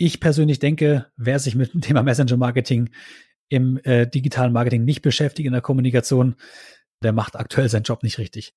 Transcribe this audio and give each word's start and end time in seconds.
Ich 0.00 0.20
persönlich 0.20 0.60
denke, 0.60 1.06
wer 1.16 1.40
sich 1.40 1.56
mit 1.56 1.74
dem 1.74 1.80
Thema 1.80 2.04
Messenger-Marketing 2.04 2.90
im 3.48 3.80
äh, 3.82 4.06
digitalen 4.06 4.52
Marketing 4.52 4.84
nicht 4.84 5.02
beschäftigt 5.02 5.46
in 5.46 5.52
der 5.52 5.60
Kommunikation, 5.60 6.36
der 7.02 7.12
macht 7.12 7.34
aktuell 7.34 7.68
seinen 7.68 7.82
Job 7.82 8.04
nicht 8.04 8.18
richtig. 8.18 8.54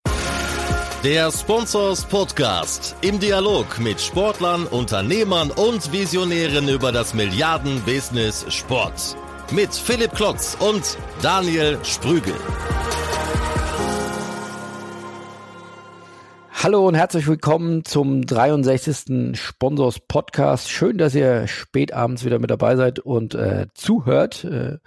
Der 1.04 1.32
Sponsors 1.32 2.06
Podcast 2.06 2.96
im 3.02 3.20
Dialog 3.20 3.80
mit 3.80 4.00
Sportlern, 4.00 4.68
Unternehmern 4.68 5.50
und 5.50 5.92
Visionären 5.92 6.70
über 6.70 6.92
das 6.92 7.16
Milliarden-Business 7.16 8.46
Sport. 8.54 9.18
Mit 9.52 9.74
Philipp 9.74 10.12
Klotz 10.14 10.56
und 10.60 10.96
Daniel 11.24 11.80
Sprügel. 11.84 12.36
Hallo 16.64 16.88
und 16.88 16.94
herzlich 16.94 17.26
willkommen 17.26 17.86
zum 17.86 18.24
63. 18.24 19.36
Sponsors 19.36 20.00
Podcast. 20.00 20.70
Schön, 20.70 21.00
dass 21.00 21.16
ihr 21.16 21.48
spät 21.48 21.92
abends 21.92 22.24
wieder 22.24 22.38
mit 22.38 22.52
dabei 22.52 22.76
seid 22.76 23.00
und 23.00 23.34
äh, 23.34 23.66
zuhört. 23.74 24.44
Äh, 24.44 24.78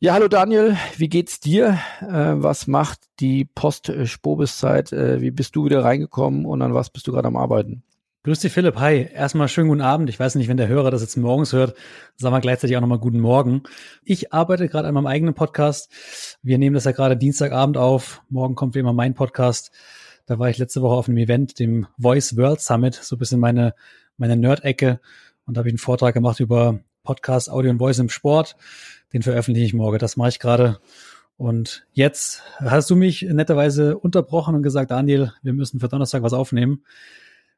ja, 0.00 0.12
hallo 0.12 0.28
Daniel, 0.28 0.76
wie 0.98 1.08
geht's 1.08 1.40
dir? 1.40 1.78
Äh, 2.02 2.34
was 2.34 2.66
macht 2.66 3.00
die 3.20 3.46
Post-Spobiszeit? 3.46 4.92
Äh, 4.92 5.22
wie 5.22 5.30
bist 5.30 5.56
du 5.56 5.64
wieder 5.64 5.82
reingekommen 5.82 6.44
und 6.44 6.60
an 6.60 6.74
was 6.74 6.90
bist 6.90 7.06
du 7.06 7.12
gerade 7.12 7.28
am 7.28 7.38
Arbeiten? 7.38 7.84
Grüß 8.24 8.40
dich, 8.40 8.52
Philipp. 8.52 8.76
Hi. 8.76 9.08
Erstmal 9.14 9.48
schönen 9.48 9.70
guten 9.70 9.80
Abend. 9.80 10.10
Ich 10.10 10.20
weiß 10.20 10.34
nicht, 10.34 10.48
wenn 10.48 10.58
der 10.58 10.68
Hörer 10.68 10.90
das 10.90 11.00
jetzt 11.00 11.16
morgens 11.16 11.54
hört, 11.54 11.74
sagen 12.16 12.34
wir 12.34 12.40
gleichzeitig 12.42 12.76
auch 12.76 12.82
nochmal 12.82 12.98
guten 12.98 13.20
Morgen. 13.20 13.62
Ich 14.04 14.34
arbeite 14.34 14.68
gerade 14.68 14.88
an 14.88 14.94
meinem 14.94 15.06
eigenen 15.06 15.32
Podcast. 15.32 15.90
Wir 16.42 16.58
nehmen 16.58 16.74
das 16.74 16.84
ja 16.84 16.92
gerade 16.92 17.16
Dienstagabend 17.16 17.78
auf. 17.78 18.22
Morgen 18.28 18.56
kommt 18.56 18.74
wie 18.74 18.80
immer 18.80 18.92
mein 18.92 19.14
Podcast. 19.14 19.72
Da 20.26 20.38
war 20.38 20.48
ich 20.50 20.58
letzte 20.58 20.82
Woche 20.82 20.94
auf 20.94 21.08
einem 21.08 21.18
Event, 21.18 21.58
dem 21.58 21.86
Voice 21.98 22.36
World 22.36 22.60
Summit, 22.60 22.94
so 22.94 23.16
ein 23.16 23.18
bisschen 23.18 23.40
meine, 23.40 23.74
meine 24.16 24.36
Nerd-Ecke. 24.36 25.00
Und 25.46 25.56
da 25.56 25.60
habe 25.60 25.68
ich 25.68 25.72
einen 25.72 25.78
Vortrag 25.78 26.14
gemacht 26.14 26.40
über 26.40 26.80
Podcast, 27.02 27.50
Audio 27.50 27.70
und 27.70 27.78
Voice 27.78 27.98
im 27.98 28.08
Sport. 28.08 28.56
Den 29.12 29.22
veröffentliche 29.22 29.66
ich 29.66 29.74
morgen. 29.74 29.98
Das 29.98 30.16
mache 30.16 30.30
ich 30.30 30.38
gerade. 30.38 30.78
Und 31.36 31.86
jetzt 31.92 32.42
hast 32.58 32.88
du 32.90 32.96
mich 32.96 33.22
netterweise 33.22 33.98
unterbrochen 33.98 34.54
und 34.54 34.62
gesagt, 34.62 34.90
Daniel, 34.90 35.32
wir 35.42 35.52
müssen 35.52 35.80
für 35.80 35.88
Donnerstag 35.88 36.22
was 36.22 36.32
aufnehmen. 36.32 36.84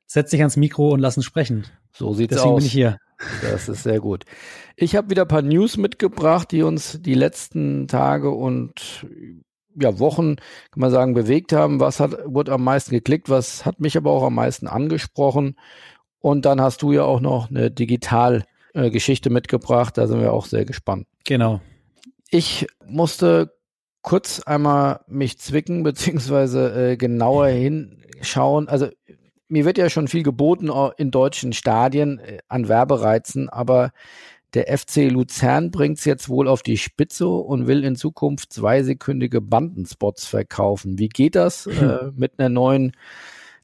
Setz 0.06 0.30
dich 0.30 0.40
ans 0.40 0.56
Mikro 0.56 0.90
und 0.90 1.00
lass 1.00 1.16
uns 1.16 1.26
sprechen. 1.26 1.66
So 1.92 2.14
sieht's 2.14 2.34
Deswegen 2.34 2.54
aus. 2.54 2.58
bin 2.60 2.66
ich 2.66 2.72
hier. 2.72 2.98
Das 3.42 3.68
ist 3.68 3.82
sehr 3.82 4.00
gut. 4.00 4.24
Ich 4.76 4.96
habe 4.96 5.10
wieder 5.10 5.22
ein 5.22 5.28
paar 5.28 5.42
News 5.42 5.76
mitgebracht, 5.76 6.50
die 6.50 6.62
uns 6.62 7.00
die 7.00 7.14
letzten 7.14 7.88
Tage 7.88 8.30
und 8.30 9.06
ja, 9.80 9.98
Wochen, 9.98 10.36
kann 10.36 10.80
man 10.80 10.90
sagen, 10.90 11.14
bewegt 11.14 11.52
haben. 11.52 11.80
Was 11.80 12.00
hat, 12.00 12.16
wurde 12.24 12.52
am 12.52 12.64
meisten 12.64 12.90
geklickt? 12.92 13.28
Was 13.28 13.64
hat 13.64 13.80
mich 13.80 13.96
aber 13.96 14.10
auch 14.10 14.22
am 14.22 14.34
meisten 14.34 14.66
angesprochen? 14.66 15.56
Und 16.20 16.46
dann 16.46 16.60
hast 16.60 16.82
du 16.82 16.92
ja 16.92 17.04
auch 17.04 17.20
noch 17.20 17.50
eine 17.50 17.70
Digitalgeschichte 17.70 19.28
äh, 19.28 19.32
mitgebracht. 19.32 19.98
Da 19.98 20.06
sind 20.06 20.20
wir 20.20 20.32
auch 20.32 20.46
sehr 20.46 20.64
gespannt. 20.64 21.06
Genau. 21.24 21.60
Ich 22.30 22.66
musste 22.86 23.52
kurz 24.02 24.40
einmal 24.40 25.00
mich 25.06 25.38
zwicken, 25.38 25.82
beziehungsweise 25.84 26.92
äh, 26.92 26.96
genauer 26.96 27.48
hinschauen. 27.48 28.68
Also 28.68 28.88
mir 29.48 29.64
wird 29.64 29.78
ja 29.78 29.90
schon 29.90 30.08
viel 30.08 30.22
geboten 30.22 30.70
in 30.96 31.10
deutschen 31.10 31.52
Stadien 31.52 32.18
äh, 32.18 32.38
an 32.48 32.68
Werbereizen, 32.68 33.48
aber 33.48 33.92
der 34.54 34.78
FC 34.78 35.10
Luzern 35.10 35.70
bringt 35.70 35.98
es 35.98 36.04
jetzt 36.04 36.28
wohl 36.28 36.48
auf 36.48 36.62
die 36.62 36.78
Spitze 36.78 37.26
und 37.26 37.66
will 37.66 37.84
in 37.84 37.96
Zukunft 37.96 38.52
zweisekündige 38.52 39.40
Bandenspots 39.40 40.26
verkaufen. 40.26 40.98
Wie 40.98 41.08
geht 41.08 41.34
das 41.34 41.66
äh, 41.66 42.12
mit 42.14 42.38
einer 42.38 42.48
neuen 42.48 42.92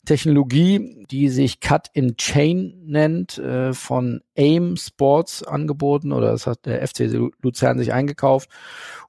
Technologie, 0.04 1.06
die 1.10 1.28
sich 1.28 1.60
Cut 1.60 1.88
in 1.92 2.16
Chain 2.16 2.82
nennt, 2.86 3.36
äh, 3.38 3.74
von 3.74 4.22
AIM 4.36 4.76
Sports 4.76 5.42
angeboten 5.42 6.12
oder 6.12 6.30
das 6.32 6.46
hat 6.46 6.66
der 6.66 6.86
FC 6.86 7.10
Luzern 7.42 7.78
sich 7.78 7.92
eingekauft. 7.92 8.48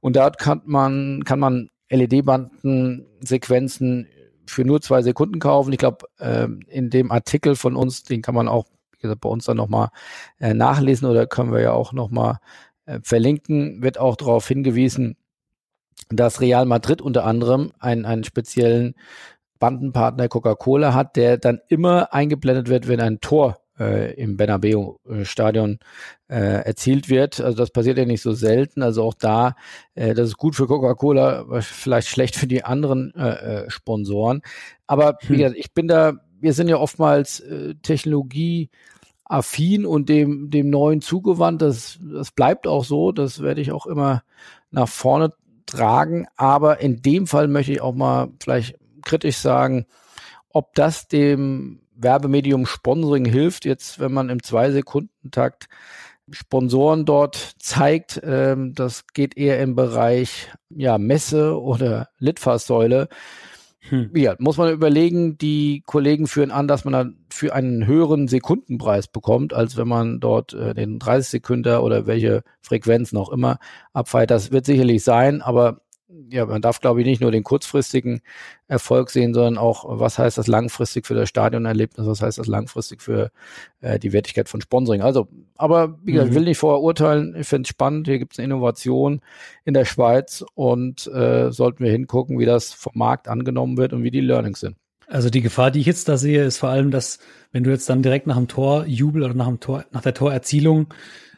Und 0.02 0.18
dort 0.18 0.38
kann 0.38 0.62
man, 0.66 1.24
kann 1.24 1.40
man 1.40 1.70
LED-Bandensequenzen 1.90 4.08
für 4.46 4.66
nur 4.66 4.82
zwei 4.82 5.02
Sekunden 5.02 5.40
kaufen. 5.40 5.72
Ich 5.72 5.80
glaube, 5.80 6.06
äh, 6.20 6.50
in 6.68 6.90
dem 6.90 7.10
Artikel 7.12 7.56
von 7.56 7.78
uns, 7.78 8.04
den 8.04 8.22
kann 8.22 8.36
man 8.36 8.50
auch 8.50 8.66
gesagt, 9.02 9.22
bei 9.22 9.30
uns 9.30 9.46
dann 9.46 9.58
nochmal 9.58 9.90
äh, 10.40 10.54
nachlesen 10.54 11.10
oder 11.10 11.28
können 11.28 11.52
wir 11.52 11.62
ja 11.62 11.74
auch 11.74 11.94
nochmal 11.94 12.38
äh, 12.86 13.00
verlinken, 13.04 13.82
wird 13.82 14.00
auch 14.00 14.16
darauf 14.16 14.48
hingewiesen, 14.48 15.18
dass 16.10 16.42
Real 16.42 16.66
Madrid 16.66 17.02
unter 17.02 17.26
anderem 17.26 17.72
einen, 17.80 18.06
einen 18.06 18.24
speziellen 18.24 18.96
Bandenpartner 19.60 20.28
Coca-Cola 20.28 20.94
hat, 20.94 21.16
der 21.16 21.38
dann 21.38 21.62
immer 21.68 22.14
eingeblendet 22.14 22.68
wird, 22.68 22.88
wenn 22.88 23.00
ein 23.00 23.22
Tor 23.22 23.62
äh, 23.80 24.14
im 24.14 24.38
Bernabeu-Stadion 24.38 25.80
äh, 26.30 26.66
erzielt 26.66 27.10
wird. 27.10 27.40
Also 27.40 27.58
das 27.58 27.72
passiert 27.72 27.98
ja 27.98 28.06
nicht 28.06 28.22
so 28.22 28.34
selten. 28.34 28.82
Also 28.82 29.04
auch 29.04 29.14
da, 29.14 29.56
äh, 29.96 30.14
das 30.14 30.30
ist 30.30 30.38
gut 30.38 30.56
für 30.56 30.68
Coca-Cola, 30.68 31.62
vielleicht 31.62 32.08
schlecht 32.08 32.36
für 32.36 32.48
die 32.48 32.64
anderen 32.64 33.14
äh, 33.16 33.30
äh, 33.66 33.70
Sponsoren. 33.70 34.42
Aber 34.88 35.18
wie 35.22 35.30
hm. 35.30 35.38
gesagt, 35.38 35.58
ich 35.58 35.74
bin 35.74 35.88
da, 35.88 36.14
wir 36.40 36.54
sind 36.54 36.68
ja 36.68 36.78
oftmals 36.78 37.40
äh, 37.40 37.76
Technologie 37.82 38.70
affin 39.32 39.86
und 39.86 40.10
dem, 40.10 40.50
dem 40.50 40.70
Neuen 40.70 41.02
zugewandt. 41.02 41.62
Das, 41.62 42.00
das 42.02 42.32
bleibt 42.32 42.68
auch 42.68 42.84
so. 42.84 43.12
Das 43.12 43.42
werde 43.42 43.62
ich 43.62 43.72
auch 43.72 43.86
immer 43.86 44.24
nach 44.72 44.90
vorne 44.90 45.34
tragen. 45.66 46.28
Aber 46.36 46.82
in 46.82 47.02
dem 47.02 47.28
Fall 47.28 47.48
möchte 47.48 47.72
ich 47.72 47.82
auch 47.82 47.96
mal 47.96 48.30
vielleicht 48.42 48.78
kritisch 49.04 49.38
sagen, 49.38 49.86
ob 50.50 50.76
das 50.76 51.08
dem 51.08 51.80
Werbemedium 51.96 52.66
Sponsoring 52.66 53.26
hilft, 53.26 53.66
jetzt 53.66 54.00
wenn 54.00 54.12
man 54.12 54.30
im 54.30 54.44
Zwei-Sekunden-Takt 54.44 55.68
Sponsoren 56.30 57.06
dort 57.06 57.56
zeigt, 57.60 58.22
ähm, 58.24 58.74
das 58.74 59.08
geht 59.08 59.38
eher 59.38 59.62
im 59.62 59.76
Bereich 59.76 60.50
ja, 60.70 60.98
Messe 60.98 61.60
oder 61.60 62.10
Litfaßsäule. 62.20 63.10
Hm. 63.90 64.12
Ja, 64.16 64.36
muss 64.38 64.58
man 64.58 64.72
überlegen, 64.72 65.38
die 65.38 65.82
Kollegen 65.86 66.28
führen 66.28 66.52
an, 66.52 66.68
dass 66.68 66.86
man 66.86 66.94
dann 66.94 67.18
für 67.30 67.54
einen 67.54 67.88
höheren 67.88 68.28
Sekundenpreis 68.28 69.08
bekommt, 69.08 69.54
als 69.54 69.76
wenn 69.76 69.88
man 69.88 70.20
dort 70.20 70.54
äh, 70.54 70.76
den 70.76 71.00
30 71.00 71.30
Sekunden 71.32 71.78
oder 71.78 72.06
welche 72.06 72.44
Frequenzen 72.62 73.18
auch 73.18 73.30
immer 73.32 73.58
abfeiert. 73.94 74.30
Das 74.30 74.52
wird 74.52 74.66
sicherlich 74.66 75.04
sein, 75.04 75.42
aber 75.42 75.82
ja, 76.30 76.46
man 76.46 76.62
darf, 76.62 76.80
glaube 76.82 77.02
ich, 77.02 77.06
nicht 77.06 77.22
nur 77.22 77.32
den 77.32 77.44
kurzfristigen 77.44 78.22
Erfolg 78.68 79.10
sehen, 79.10 79.34
sondern 79.34 79.58
auch, 79.58 79.86
was 79.88 80.18
heißt 80.18 80.38
das 80.38 80.48
langfristig 80.48 81.06
für 81.06 81.14
das 81.14 81.30
Stadionerlebnis, 81.30 82.08
was 82.08 82.22
heißt 82.22 82.38
das 82.38 82.48
langfristig 82.48 83.02
für 83.02 83.32
äh, 83.82 84.00
die 84.00 84.14
Wertigkeit 84.14 84.50
von 84.50 84.62
Sponsoring. 84.62 85.02
Also, 85.02 85.28
aber 85.56 86.00
wie 86.04 86.14
gesagt, 86.14 86.30
mhm. 86.30 86.34
ich 86.34 86.40
will 86.40 86.48
nicht 86.48 86.58
vorher 86.58 86.82
urteilen, 86.82 87.36
ich 87.38 87.48
finde 87.48 87.64
es 87.64 87.70
spannend, 87.70 88.08
hier 88.08 88.20
gibt 88.20 88.34
es 88.34 88.40
eine 88.40 88.46
Innovation 88.46 89.22
in 89.66 89.74
der 89.74 89.86
Schweiz 89.86 90.44
und 90.54 91.08
äh, 91.08 91.52
sollten 91.52 91.84
wir 91.84 91.92
hingucken, 91.92 92.40
wie 92.40 92.46
das 92.46 92.74
vom 92.74 92.94
Markt 92.96 93.28
angenommen 93.28 93.78
wird 93.78 93.94
und 93.94 94.04
wie 94.04 94.12
die 94.12 94.22
Learnings 94.22 94.60
sind. 94.60 94.76
Also 95.08 95.30
die 95.30 95.42
Gefahr, 95.42 95.72
die 95.72 95.82
ich 95.82 95.86
jetzt 95.86 96.08
da 96.08 96.16
sehe, 96.16 96.46
ist 96.46 96.58
vor 96.58 96.70
allem, 96.70 96.90
dass 96.90 97.20
wenn 97.52 97.66
du 97.66 97.70
jetzt 97.70 97.90
dann 97.90 98.02
direkt 98.02 98.28
nach 98.28 98.38
dem 98.38 98.48
Tor 98.48 98.86
Jubel 98.86 99.24
oder 99.24 99.34
nach 99.34 99.48
dem 99.48 99.60
Tor, 99.60 99.84
nach 99.92 100.02
der 100.02 100.14
Torerzielung 100.14 100.94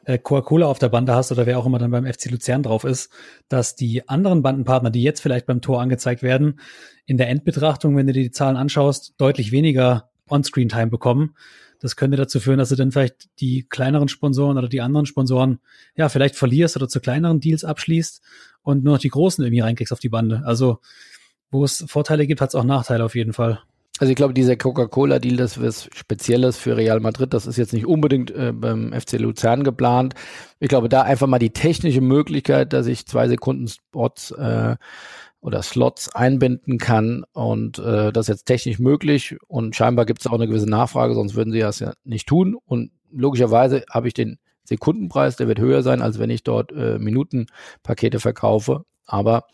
äh, 0.05 0.17
Coca-Cola 0.17 0.65
auf 0.65 0.79
der 0.79 0.89
Bande 0.89 1.13
hast 1.13 1.31
oder 1.31 1.45
wer 1.45 1.59
auch 1.59 1.65
immer 1.65 1.79
dann 1.79 1.91
beim 1.91 2.05
FC 2.05 2.29
Luzern 2.29 2.63
drauf 2.63 2.83
ist, 2.83 3.11
dass 3.49 3.75
die 3.75 4.07
anderen 4.07 4.41
Bandenpartner, 4.41 4.89
die 4.89 5.03
jetzt 5.03 5.21
vielleicht 5.21 5.45
beim 5.45 5.61
Tor 5.61 5.81
angezeigt 5.81 6.23
werden, 6.23 6.59
in 7.05 7.17
der 7.17 7.29
Endbetrachtung, 7.29 7.95
wenn 7.95 8.07
du 8.07 8.13
dir 8.13 8.23
die 8.23 8.31
Zahlen 8.31 8.57
anschaust, 8.57 9.13
deutlich 9.17 9.51
weniger 9.51 10.09
On-Screen-Time 10.29 10.87
bekommen. 10.87 11.35
Das 11.79 11.97
könnte 11.97 12.15
dazu 12.15 12.39
führen, 12.39 12.59
dass 12.59 12.69
du 12.69 12.75
dann 12.75 12.91
vielleicht 12.91 13.27
die 13.41 13.65
kleineren 13.67 14.07
Sponsoren 14.07 14.57
oder 14.57 14.69
die 14.69 14.79
anderen 14.79 15.05
Sponsoren 15.05 15.59
ja 15.95 16.07
vielleicht 16.07 16.35
verlierst 16.35 16.77
oder 16.77 16.87
zu 16.87 17.01
kleineren 17.01 17.41
Deals 17.41 17.65
abschließt 17.65 18.21
und 18.61 18.83
nur 18.83 18.93
noch 18.93 19.01
die 19.01 19.09
großen 19.09 19.43
irgendwie 19.43 19.61
reinkriegst 19.61 19.91
auf 19.91 19.99
die 19.99 20.09
Bande. 20.09 20.43
Also 20.45 20.79
wo 21.51 21.63
es 21.63 21.83
Vorteile 21.87 22.25
gibt, 22.25 22.41
hat 22.41 22.49
es 22.49 22.55
auch 22.55 22.63
Nachteile 22.63 23.03
auf 23.03 23.15
jeden 23.15 23.33
Fall. 23.33 23.61
Also 24.03 24.11
ich 24.11 24.17
glaube, 24.17 24.33
dieser 24.33 24.57
Coca-Cola-Deal, 24.57 25.37
das 25.37 25.55
ist 25.55 25.89
Spezielles 25.95 26.57
für 26.57 26.75
Real 26.75 26.99
Madrid. 26.99 27.33
Das 27.33 27.47
ist 27.47 27.55
jetzt 27.55 27.71
nicht 27.71 27.85
unbedingt 27.85 28.31
äh, 28.31 28.51
beim 28.51 28.91
FC 28.91 29.13
Luzern 29.13 29.63
geplant. 29.63 30.13
Ich 30.59 30.67
glaube, 30.67 30.89
da 30.89 31.03
einfach 31.03 31.25
mal 31.25 31.39
die 31.39 31.51
technische 31.51 32.01
Möglichkeit, 32.01 32.73
dass 32.73 32.87
ich 32.87 33.05
zwei 33.05 33.29
Sekunden 33.29 33.69
Spots 33.69 34.31
äh, 34.31 34.75
oder 35.39 35.63
Slots 35.63 36.13
einbinden 36.13 36.79
kann 36.79 37.23
und 37.31 37.79
äh, 37.79 38.11
das 38.11 38.25
ist 38.25 38.35
jetzt 38.35 38.43
technisch 38.43 38.77
möglich 38.77 39.37
und 39.47 39.73
scheinbar 39.73 40.05
gibt 40.05 40.19
es 40.19 40.27
auch 40.27 40.33
eine 40.33 40.47
gewisse 40.47 40.69
Nachfrage, 40.69 41.13
sonst 41.13 41.35
würden 41.35 41.53
sie 41.53 41.59
das 41.59 41.79
ja 41.79 41.93
nicht 42.03 42.27
tun 42.27 42.57
und 42.65 42.91
logischerweise 43.09 43.85
habe 43.89 44.09
ich 44.09 44.13
den 44.13 44.37
Sekundenpreis, 44.65 45.37
der 45.37 45.47
wird 45.47 45.59
höher 45.59 45.81
sein, 45.81 46.01
als 46.01 46.19
wenn 46.19 46.29
ich 46.29 46.43
dort 46.43 46.73
äh, 46.73 46.99
Minutenpakete 46.99 48.19
verkaufe. 48.19 48.83
Aber 49.05 49.45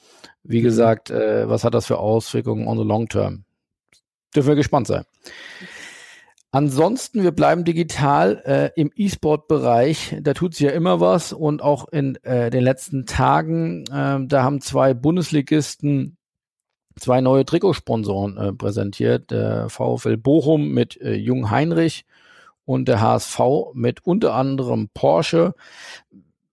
wie 0.41 0.61
mhm. 0.61 0.63
gesagt, 0.63 1.11
äh, 1.11 1.47
was 1.47 1.63
hat 1.63 1.75
das 1.75 1.85
für 1.85 1.99
Auswirkungen 1.99 2.67
on 2.67 2.79
the 2.79 2.83
long 2.83 3.07
term? 3.07 3.45
Dürfen 4.35 4.49
wir 4.49 4.55
gespannt 4.55 4.87
sein. 4.87 5.03
Ansonsten, 6.51 7.21
wir 7.21 7.31
bleiben 7.31 7.63
digital 7.63 8.41
äh, 8.43 8.79
im 8.79 8.91
E-Sport-Bereich. 8.95 10.17
Da 10.21 10.33
tut 10.33 10.55
sich 10.55 10.65
ja 10.65 10.71
immer 10.71 10.99
was 10.99 11.31
und 11.31 11.61
auch 11.61 11.87
in 11.89 12.15
äh, 12.23 12.49
den 12.49 12.63
letzten 12.63 13.05
Tagen, 13.05 13.83
äh, 13.85 14.25
da 14.25 14.43
haben 14.43 14.59
zwei 14.59 14.95
Bundesligisten 14.95 16.17
zwei 16.99 17.21
neue 17.21 17.45
Trikotsponsoren 17.45 18.37
äh, 18.37 18.53
präsentiert. 18.53 19.31
Der 19.31 19.69
VfL 19.69 20.17
Bochum 20.17 20.71
mit 20.71 20.99
äh, 21.01 21.13
Jung 21.13 21.49
Heinrich 21.49 22.05
und 22.65 22.87
der 22.87 23.01
HSV 23.01 23.39
mit 23.73 24.05
unter 24.05 24.33
anderem 24.33 24.89
Porsche. 24.93 25.53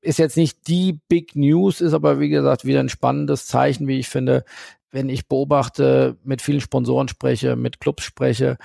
Ist 0.00 0.18
jetzt 0.18 0.36
nicht 0.36 0.68
die 0.68 1.00
Big 1.08 1.34
News, 1.34 1.80
ist 1.80 1.92
aber 1.92 2.20
wie 2.20 2.28
gesagt 2.28 2.64
wieder 2.64 2.80
ein 2.80 2.88
spannendes 2.88 3.46
Zeichen, 3.46 3.88
wie 3.88 3.98
ich 3.98 4.08
finde, 4.08 4.44
wenn 4.90 5.08
ich 5.08 5.28
beobachte, 5.28 6.16
mit 6.24 6.42
vielen 6.42 6.60
Sponsoren 6.60 7.08
spreche, 7.08 7.56
mit 7.56 7.80
Clubs 7.80 8.04
spreche, 8.04 8.56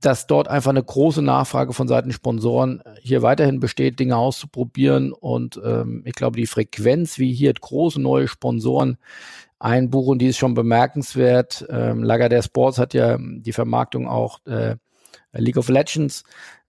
dass 0.00 0.26
dort 0.26 0.48
einfach 0.48 0.70
eine 0.70 0.82
große 0.82 1.22
Nachfrage 1.22 1.72
von 1.72 1.88
Seiten 1.88 2.12
Sponsoren 2.12 2.82
hier 3.00 3.22
weiterhin 3.22 3.58
besteht, 3.58 3.98
Dinge 3.98 4.16
auszuprobieren. 4.16 5.12
Und 5.12 5.60
ähm, 5.64 6.02
ich 6.04 6.14
glaube, 6.14 6.36
die 6.36 6.46
Frequenz, 6.46 7.18
wie 7.18 7.32
hier 7.32 7.52
große 7.52 8.00
neue 8.00 8.28
Sponsoren 8.28 8.98
einbuchen, 9.58 10.18
die 10.18 10.26
ist 10.26 10.36
schon 10.36 10.52
bemerkenswert. 10.54 11.66
Ähm, 11.70 12.02
Lagardère 12.04 12.42
Sports 12.42 12.78
hat 12.78 12.92
ja 12.92 13.16
die 13.18 13.52
Vermarktung 13.52 14.06
auch 14.06 14.40
äh, 14.44 14.76
League 15.32 15.56
of 15.56 15.68
Legends, 15.68 16.24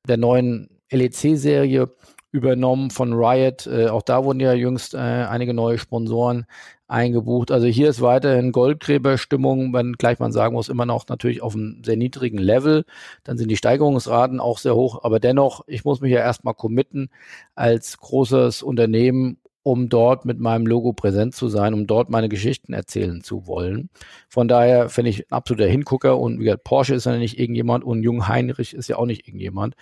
der 0.07 0.17
neuen 0.17 0.69
LEC-Serie 0.91 1.89
übernommen 2.35 2.91
von 2.91 3.13
Riot. 3.13 3.65
Äh, 3.65 3.87
auch 3.87 4.01
da 4.01 4.23
wurden 4.25 4.41
ja 4.41 4.53
jüngst 4.53 4.93
äh, 4.93 4.97
einige 4.97 5.53
neue 5.53 5.77
Sponsoren 5.77 6.45
eingebucht. 6.87 7.49
Also 7.51 7.65
hier 7.65 7.89
ist 7.89 8.01
weiterhin 8.01 8.51
Goldgräberstimmung, 8.51 9.73
wenn 9.73 9.93
gleich 9.93 10.19
man 10.19 10.33
sagen 10.33 10.53
muss, 10.53 10.69
immer 10.69 10.85
noch 10.85 11.07
natürlich 11.07 11.41
auf 11.41 11.55
einem 11.55 11.81
sehr 11.83 11.95
niedrigen 11.95 12.37
Level. 12.37 12.83
Dann 13.23 13.37
sind 13.37 13.49
die 13.49 13.57
Steigerungsraten 13.57 14.39
auch 14.39 14.57
sehr 14.57 14.75
hoch. 14.75 15.03
Aber 15.03 15.19
dennoch, 15.19 15.63
ich 15.67 15.85
muss 15.85 16.01
mich 16.01 16.11
ja 16.11 16.19
erstmal 16.19 16.53
committen 16.53 17.09
als 17.55 17.97
großes 17.97 18.61
Unternehmen, 18.61 19.37
um 19.63 19.89
dort 19.89 20.25
mit 20.25 20.39
meinem 20.39 20.67
Logo 20.67 20.93
präsent 20.93 21.33
zu 21.33 21.47
sein, 21.47 21.73
um 21.73 21.87
dort 21.87 22.11
meine 22.11 22.29
Geschichten 22.29 22.71
erzählen 22.71 23.23
zu 23.23 23.47
wollen. 23.47 23.89
Von 24.29 24.47
daher 24.47 24.89
finde 24.89 25.09
ich 25.09 25.21
ein 25.21 25.31
absoluter 25.31 25.65
Hingucker 25.65 26.19
und 26.19 26.39
wie 26.39 26.43
gesagt, 26.43 26.65
Porsche 26.65 26.93
ist 26.93 27.05
ja 27.05 27.17
nicht 27.17 27.39
irgendjemand 27.39 27.83
und 27.83 28.03
Jung 28.03 28.27
Heinrich 28.27 28.75
ist 28.75 28.89
ja 28.89 28.97
auch 28.97 29.07
nicht 29.07 29.27
irgendjemand. 29.27 29.75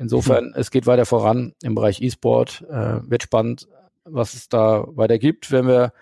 Insofern, 0.00 0.54
es 0.56 0.70
geht 0.70 0.86
weiter 0.86 1.04
voran 1.04 1.52
im 1.62 1.74
Bereich 1.74 2.00
E-Sport. 2.00 2.64
Äh, 2.70 3.00
wird 3.10 3.22
spannend, 3.22 3.68
was 4.04 4.32
es 4.32 4.48
da 4.48 4.86
weiter 4.88 5.18
gibt. 5.18 5.52
Wenn 5.52 5.68
wir 5.68 5.92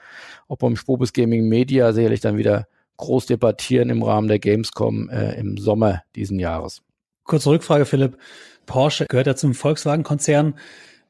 auch 0.47 0.56
beim 0.56 0.77
Spobis 0.77 1.12
Gaming 1.12 1.49
Media 1.49 1.93
sicherlich 1.93 2.21
dann 2.21 2.37
wieder 2.37 2.69
groß 2.97 3.27
debattieren 3.27 3.91
im 3.91 4.05
Rahmen 4.05 4.29
der 4.29 4.39
Gamescom 4.39 5.11
äh, 5.11 5.33
im 5.41 5.56
Sommer 5.56 6.03
diesen 6.15 6.39
Jahres. 6.39 6.83
Kurze 7.25 7.50
Rückfrage, 7.50 7.87
Philipp. 7.87 8.19
Porsche 8.67 9.06
gehört 9.09 9.27
ja 9.27 9.35
zum 9.35 9.53
Volkswagen-Konzern. 9.53 10.55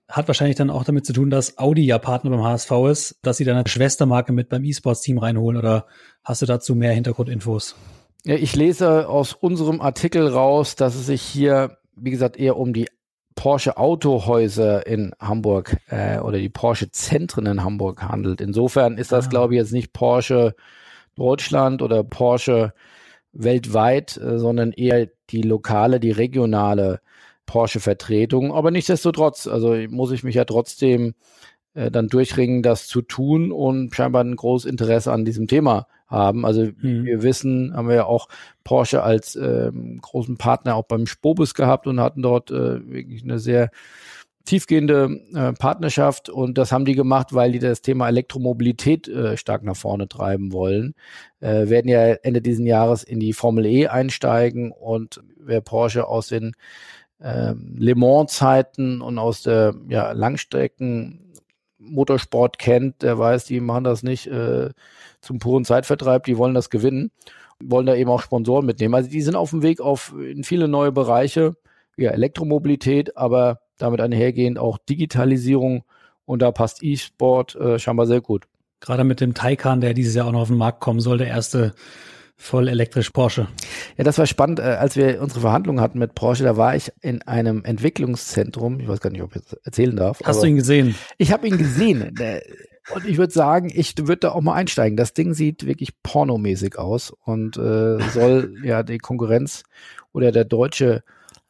Hat 0.08 0.26
wahrscheinlich 0.26 0.56
dann 0.56 0.70
auch 0.70 0.84
damit 0.84 1.05
zu 1.05 1.12
tun, 1.12 1.29
dass 1.29 1.58
Audi 1.58 1.84
ja 1.84 1.99
Partner 1.99 2.31
beim 2.31 2.43
HSV 2.43 2.70
ist, 2.91 3.19
dass 3.20 3.37
sie 3.37 3.44
dann 3.44 3.56
eine 3.56 3.69
Schwestermarke 3.69 4.32
mit 4.32 4.49
beim 4.49 4.64
E-Sports-Team 4.64 5.19
reinholen 5.19 5.58
oder 5.58 5.87
hast 6.25 6.41
du 6.41 6.46
dazu 6.46 6.75
mehr 6.75 6.93
Hintergrundinfos? 6.93 7.76
Ja, 8.25 8.37
ich 8.37 8.56
lese 8.56 9.11
aus 9.11 9.34
unserem 9.34 9.82
Artikel 9.82 10.26
raus, 10.26 10.75
dass 10.75 10.94
es 10.94 11.05
sich 11.05 11.20
hier 11.20 11.76
wie 12.00 12.10
gesagt, 12.10 12.36
eher 12.38 12.56
um 12.56 12.72
die 12.72 12.88
Porsche 13.34 13.76
Autohäuser 13.76 14.86
in 14.86 15.12
Hamburg 15.20 15.76
äh, 15.88 16.18
oder 16.18 16.38
die 16.38 16.48
Porsche 16.48 16.90
Zentren 16.90 17.46
in 17.46 17.62
Hamburg 17.62 18.02
handelt. 18.02 18.40
Insofern 18.40 18.98
ist 18.98 19.12
das, 19.12 19.26
ah. 19.26 19.28
glaube 19.28 19.54
ich, 19.54 19.58
jetzt 19.58 19.72
nicht 19.72 19.92
Porsche 19.92 20.56
Deutschland 21.14 21.80
oder 21.82 22.02
Porsche 22.02 22.72
weltweit, 23.32 24.16
äh, 24.16 24.38
sondern 24.38 24.72
eher 24.72 25.08
die 25.30 25.42
lokale, 25.42 26.00
die 26.00 26.10
regionale 26.10 27.00
Porsche-Vertretung. 27.46 28.52
Aber 28.52 28.70
nichtsdestotrotz, 28.70 29.46
also 29.46 29.74
muss 29.88 30.10
ich 30.10 30.24
mich 30.24 30.34
ja 30.34 30.44
trotzdem 30.44 31.14
äh, 31.78 31.90
dann 31.92 32.08
durchringen, 32.08 32.62
das 32.62 32.88
zu 32.88 33.02
tun 33.02 33.52
und 33.52 33.94
scheinbar 33.94 34.25
ein 34.25 34.34
großes 34.34 34.69
Interesse 34.69 35.12
an 35.12 35.25
diesem 35.25 35.46
Thema 35.46 35.86
haben. 36.08 36.44
Also 36.44 36.62
mhm. 36.64 37.04
wir 37.04 37.22
wissen, 37.22 37.72
haben 37.75 37.88
wir 37.88 37.94
ja 37.94 38.04
auch 38.06 38.28
Porsche 38.64 39.02
als 39.02 39.36
ähm, 39.36 40.00
großen 40.00 40.38
Partner 40.38 40.75
auch 40.75 40.84
beim 40.84 41.06
Spobus 41.06 41.54
gehabt 41.54 41.86
und 41.86 42.00
hatten 42.00 42.22
dort 42.22 42.50
äh, 42.50 42.84
wirklich 42.90 43.22
eine 43.22 43.38
sehr 43.38 43.70
tiefgehende 44.44 45.20
äh, 45.34 45.52
Partnerschaft 45.52 46.30
und 46.30 46.58
das 46.58 46.72
haben 46.72 46.86
die 46.86 46.94
gemacht, 46.94 47.34
weil 47.34 47.52
die 47.52 47.58
das 47.58 47.82
Thema 47.82 48.08
Elektromobilität 48.08 49.06
äh, 49.06 49.36
stark 49.36 49.62
nach 49.62 49.76
vorne 49.76 50.08
treiben 50.08 50.52
wollen. 50.52 50.94
Äh, 51.40 51.69
werden 51.69 51.88
ja 51.88 52.14
Ende 52.14 52.40
dieses 52.40 52.66
Jahres 52.66 53.04
in 53.04 53.20
die 53.20 53.34
Formel 53.34 53.66
E 53.66 53.86
einsteigen 53.88 54.72
und 54.72 55.22
wer 55.38 55.60
Porsche 55.60 56.08
aus 56.08 56.28
den 56.28 56.54
ähm, 57.20 57.74
Le 57.78 57.94
Mans 57.94 58.32
Zeiten 58.32 59.00
und 59.00 59.19
aus 59.19 59.42
der 59.42 59.74
ja, 59.88 60.12
Langstrecken 60.12 61.27
Motorsport 61.78 62.58
kennt, 62.58 63.02
der 63.02 63.19
weiß, 63.19 63.44
die 63.44 63.60
machen 63.60 63.84
das 63.84 64.02
nicht 64.02 64.26
äh, 64.26 64.70
zum 65.20 65.38
puren 65.38 65.64
Zeitvertreib, 65.64 66.25
die 66.25 66.36
wollen 66.36 66.54
das 66.54 66.70
gewinnen, 66.70 67.10
wollen 67.60 67.86
da 67.86 67.94
eben 67.94 68.10
auch 68.10 68.22
Sponsoren 68.22 68.66
mitnehmen. 68.66 68.94
Also 68.94 69.10
die 69.10 69.22
sind 69.22 69.36
auf 69.36 69.50
dem 69.50 69.62
Weg 69.62 69.80
auf 69.80 70.14
in 70.19 70.44
viele 70.44 70.69
neue 70.69 70.92
Bereiche, 70.92 71.54
ja, 71.96 72.10
Elektromobilität, 72.10 73.16
aber 73.16 73.60
damit 73.78 74.00
einhergehend 74.00 74.58
auch 74.58 74.78
Digitalisierung 74.78 75.84
und 76.25 76.42
da 76.42 76.52
passt 76.52 76.82
E-Sport 76.82 77.56
äh, 77.56 77.78
scheinbar 77.78 78.06
sehr 78.06 78.20
gut. 78.20 78.46
Gerade 78.81 79.04
mit 79.04 79.20
dem 79.20 79.34
Taycan, 79.34 79.81
der 79.81 79.94
dieses 79.94 80.14
Jahr 80.14 80.26
auch 80.26 80.32
noch 80.32 80.42
auf 80.42 80.48
den 80.48 80.56
Markt 80.56 80.81
kommen 80.81 81.00
soll, 81.00 81.19
der 81.19 81.28
erste 81.28 81.74
voll 82.38 82.69
elektrisch 82.69 83.11
Porsche. 83.11 83.49
Ja, 83.99 84.05
das 84.05 84.17
war 84.17 84.26
spannend. 84.26 84.61
Äh, 84.61 84.62
als 84.62 84.96
wir 84.96 85.20
unsere 85.20 85.40
Verhandlungen 85.40 85.81
hatten 85.81 85.99
mit 85.99 86.14
Porsche, 86.14 86.44
da 86.44 86.56
war 86.56 86.75
ich 86.76 86.93
in 87.02 87.20
einem 87.23 87.64
Entwicklungszentrum. 87.64 88.81
Ich 88.81 88.88
weiß 88.88 89.00
gar 89.00 89.11
nicht, 89.11 89.23
ob 89.23 89.37
ich 89.37 89.43
das 89.43 89.52
erzählen 89.64 89.96
darf. 89.96 90.20
Hast 90.25 90.43
du 90.43 90.46
ihn 90.46 90.56
gesehen? 90.56 90.94
Ich 91.19 91.32
habe 91.32 91.46
ihn 91.49 91.58
gesehen. 91.58 92.14
Und 92.94 93.06
ich 93.06 93.19
würde 93.19 93.32
sagen, 93.32 93.70
ich 93.75 93.99
würde 93.99 94.20
da 94.20 94.31
auch 94.31 94.40
mal 94.40 94.55
einsteigen. 94.55 94.96
Das 94.96 95.12
Ding 95.12 95.35
sieht 95.35 95.67
wirklich 95.67 95.90
pornomäßig 96.02 96.79
aus 96.79 97.12
und 97.25 97.58
äh, 97.58 97.99
soll 98.12 98.55
ja 98.64 98.82
die 98.82 98.96
Konkurrenz 98.96 99.64
oder 100.12 100.32
der 100.32 100.46
deutsche 100.46 101.02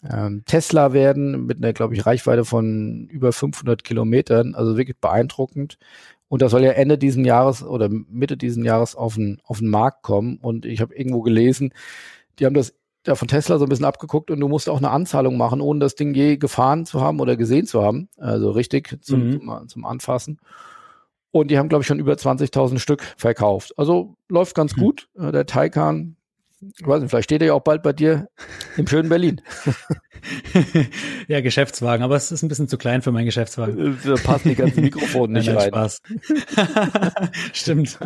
ähm, 0.03 0.43
Tesla 0.47 0.93
werden 0.93 1.47
mit 1.47 1.59
einer, 1.59 1.73
glaube 1.73 1.95
ich, 1.95 2.07
Reichweite 2.07 2.45
von 2.45 3.09
über 3.09 3.33
500 3.33 3.85
Kilometern. 3.85 4.57
Also 4.57 4.77
wirklich 4.77 4.99
beeindruckend. 4.99 5.79
Und 6.29 6.43
das 6.43 6.51
soll 6.51 6.63
ja 6.63 6.73
Ende 6.73 6.99
diesen 6.99 7.25
Jahres 7.25 7.63
oder 7.63 7.89
Mitte 7.89 8.37
diesen 8.37 8.65
Jahres 8.65 8.95
auf 8.95 9.15
den, 9.15 9.41
auf 9.45 9.59
den 9.59 9.69
Markt 9.69 10.03
kommen. 10.03 10.39
Und 10.39 10.67
ich 10.67 10.81
habe 10.81 10.95
irgendwo 10.95 11.23
gelesen, 11.23 11.73
die 12.39 12.47
haben 12.47 12.55
das 12.55 12.75
ja 13.07 13.15
von 13.15 13.29
Tesla 13.29 13.59
so 13.59 13.65
ein 13.65 13.69
bisschen 13.69 13.87
abgeguckt 13.87 14.31
und 14.31 14.39
du 14.39 14.49
musst 14.49 14.69
auch 14.69 14.77
eine 14.79 14.91
Anzahlung 14.91 15.37
machen, 15.37 15.61
ohne 15.61 15.81
das 15.81 15.95
Ding 15.95 16.15
je 16.15 16.37
gefahren 16.37 16.85
zu 16.85 17.01
haben 17.01 17.21
oder 17.21 17.37
gesehen 17.37 17.67
zu 17.67 17.83
haben. 17.83 18.09
Also 18.19 18.51
richtig 18.51 18.99
zum, 19.03 19.27
mhm. 19.27 19.41
zum, 19.41 19.69
zum 19.69 19.85
Anfassen. 19.87 20.39
Und 21.31 21.51
die 21.51 21.59
haben, 21.59 21.69
glaube 21.69 21.83
ich, 21.83 21.87
schon 21.87 21.99
über 21.99 22.15
20.000 22.15 22.79
Stück 22.79 23.03
verkauft. 23.17 23.73
Also 23.79 24.17
läuft 24.29 24.55
ganz 24.55 24.77
mhm. 24.77 24.81
gut. 24.81 25.09
Äh, 25.19 25.33
der 25.33 25.47
Taycan, 25.47 26.17
ich 26.61 26.87
weiß 26.87 27.01
nicht, 27.01 27.11
vielleicht 27.11 27.25
steht 27.25 27.43
er 27.43 27.49
ja 27.49 27.55
auch 27.55 27.63
bald 27.63 27.83
bei 27.83 27.93
dir 27.93 28.29
im 28.77 28.87
schönen 28.87 29.09
Berlin. 29.09 29.41
ja, 31.29 31.41
Geschäftswagen, 31.41 32.03
aber 32.03 32.17
es 32.17 32.33
ist 32.33 32.43
ein 32.43 32.49
bisschen 32.49 32.69
zu 32.69 32.79
klein 32.79 33.03
für 33.03 33.13
meinen 33.13 33.27
Geschäftswagen. 33.27 33.99
Da 34.05 34.15
passen 34.17 34.49
die 34.49 34.55
ganzen 34.57 34.81
Mikrofone 34.81 35.33
nicht 35.39 35.51
rein. 35.51 35.69
Spaß. 35.69 36.03
Stimmt. 37.53 37.99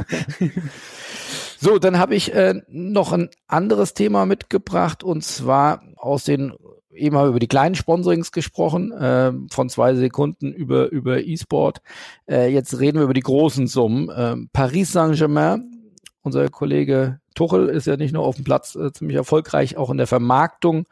So, 1.58 1.78
dann 1.78 1.98
habe 1.98 2.14
ich 2.14 2.34
äh, 2.34 2.60
noch 2.68 3.12
ein 3.12 3.30
anderes 3.46 3.94
Thema 3.94 4.26
mitgebracht 4.26 5.02
und 5.02 5.24
zwar 5.24 5.82
aus 5.96 6.24
den 6.24 6.52
eben 6.94 7.16
haben 7.16 7.24
wir 7.24 7.30
über 7.30 7.40
die 7.40 7.48
kleinen 7.48 7.74
Sponsorings 7.74 8.32
gesprochen, 8.32 8.92
äh, 8.92 9.32
von 9.50 9.70
zwei 9.70 9.94
Sekunden 9.94 10.52
über, 10.52 10.90
über 10.90 11.22
E-Sport. 11.22 11.80
Äh, 12.28 12.52
jetzt 12.52 12.78
reden 12.78 12.98
wir 12.98 13.04
über 13.04 13.14
die 13.14 13.22
großen 13.22 13.66
Summen. 13.66 14.10
Äh, 14.10 14.36
Paris 14.52 14.92
Saint-Germain, 14.92 15.90
unser 16.20 16.50
Kollege 16.50 17.21
Tuchel 17.42 17.68
ist 17.68 17.88
ja 17.88 17.96
nicht 17.96 18.12
nur 18.12 18.24
auf 18.24 18.36
dem 18.36 18.44
Platz 18.44 18.76
äh, 18.76 18.92
ziemlich 18.92 19.16
erfolgreich, 19.16 19.76
auch 19.76 19.90
in 19.90 19.96
der 19.96 20.06
Vermarktung 20.06 20.86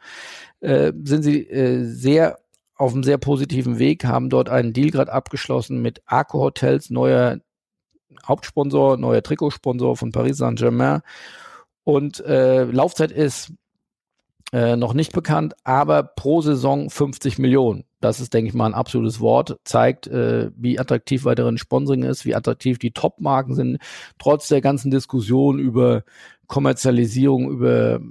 äh, 0.59 0.91
sind 1.03 1.23
sie 1.23 1.47
äh, 1.47 1.85
sehr 1.85 2.39
auf 2.75 2.93
einem 2.93 3.03
sehr 3.03 3.17
positiven 3.17 3.79
Weg, 3.79 4.03
haben 4.03 4.29
dort 4.29 4.49
einen 4.49 4.73
Deal 4.73 4.89
gerade 4.89 5.13
abgeschlossen 5.13 5.81
mit 5.81 6.01
Arco 6.07 6.39
Hotels, 6.39 6.89
neuer 6.89 7.37
Hauptsponsor, 8.27 8.97
neuer 8.97 9.23
Trikotsponsor 9.23 9.95
von 9.95 10.11
Paris 10.11 10.37
Saint-Germain. 10.37 11.01
Und 11.83 12.19
äh, 12.25 12.63
Laufzeit 12.63 13.11
ist 13.11 13.53
äh, 14.51 14.75
noch 14.75 14.93
nicht 14.93 15.13
bekannt, 15.13 15.53
aber 15.63 16.03
pro 16.03 16.41
Saison 16.41 16.89
50 16.89 17.39
Millionen. 17.39 17.85
Das 18.01 18.19
ist, 18.19 18.33
denke 18.33 18.49
ich 18.49 18.55
mal, 18.55 18.65
ein 18.65 18.73
absolutes 18.73 19.19
Wort. 19.19 19.57
Zeigt, 19.63 20.07
äh, 20.07 20.51
wie 20.57 20.79
attraktiv 20.79 21.23
weiteren 21.23 21.57
Sponsoring 21.57 22.03
ist, 22.03 22.25
wie 22.25 22.35
attraktiv 22.35 22.79
die 22.79 22.91
Top-Marken 22.91 23.53
sind, 23.53 23.77
trotz 24.17 24.47
der 24.47 24.59
ganzen 24.59 24.91
Diskussion 24.91 25.59
über 25.59 26.03
Kommerzialisierung, 26.51 27.49
über 27.49 28.01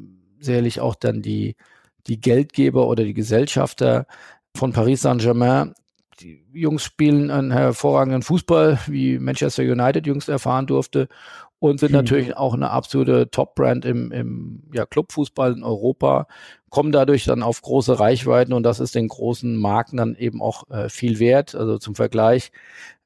sicherlich 0.40 0.80
auch 0.80 0.94
dann 0.94 1.20
die, 1.20 1.56
die 2.06 2.23
Geldgeber 2.23 2.88
oder 2.88 3.04
die 3.04 3.12
Gesellschafter 3.12 4.06
von 4.56 4.73
Paris 4.73 5.02
Saint-Germain. 5.02 5.75
Die 6.21 6.45
Jungs 6.53 6.83
spielen 6.83 7.31
einen 7.31 7.50
hervorragenden 7.50 8.23
Fußball, 8.23 8.79
wie 8.87 9.19
Manchester 9.19 9.62
United 9.62 10.07
jüngst 10.07 10.29
erfahren 10.29 10.67
durfte 10.67 11.09
und 11.59 11.79
sind 11.81 11.91
mhm. 11.91 11.97
natürlich 11.97 12.37
auch 12.37 12.55
eine 12.55 12.71
absolute 12.71 13.31
Top-Brand 13.31 13.85
im, 13.85 14.12
im 14.12 14.62
ja, 14.73 14.87
Clubfußball 14.87 15.53
in 15.53 15.62
Europa, 15.62 16.27
kommen 16.71 16.93
dadurch 16.93 17.25
dann 17.25 17.43
auf 17.43 17.62
große 17.62 17.99
Reichweiten 17.99 18.53
und 18.53 18.62
das 18.62 18.81
ist 18.81 18.95
den 18.95 19.09
großen 19.09 19.57
Marken 19.57 19.97
dann 19.97 20.15
eben 20.15 20.43
auch 20.43 20.69
äh, 20.71 20.89
viel 20.89 21.19
wert. 21.19 21.55
Also 21.55 21.79
zum 21.79 21.95
Vergleich, 21.95 22.53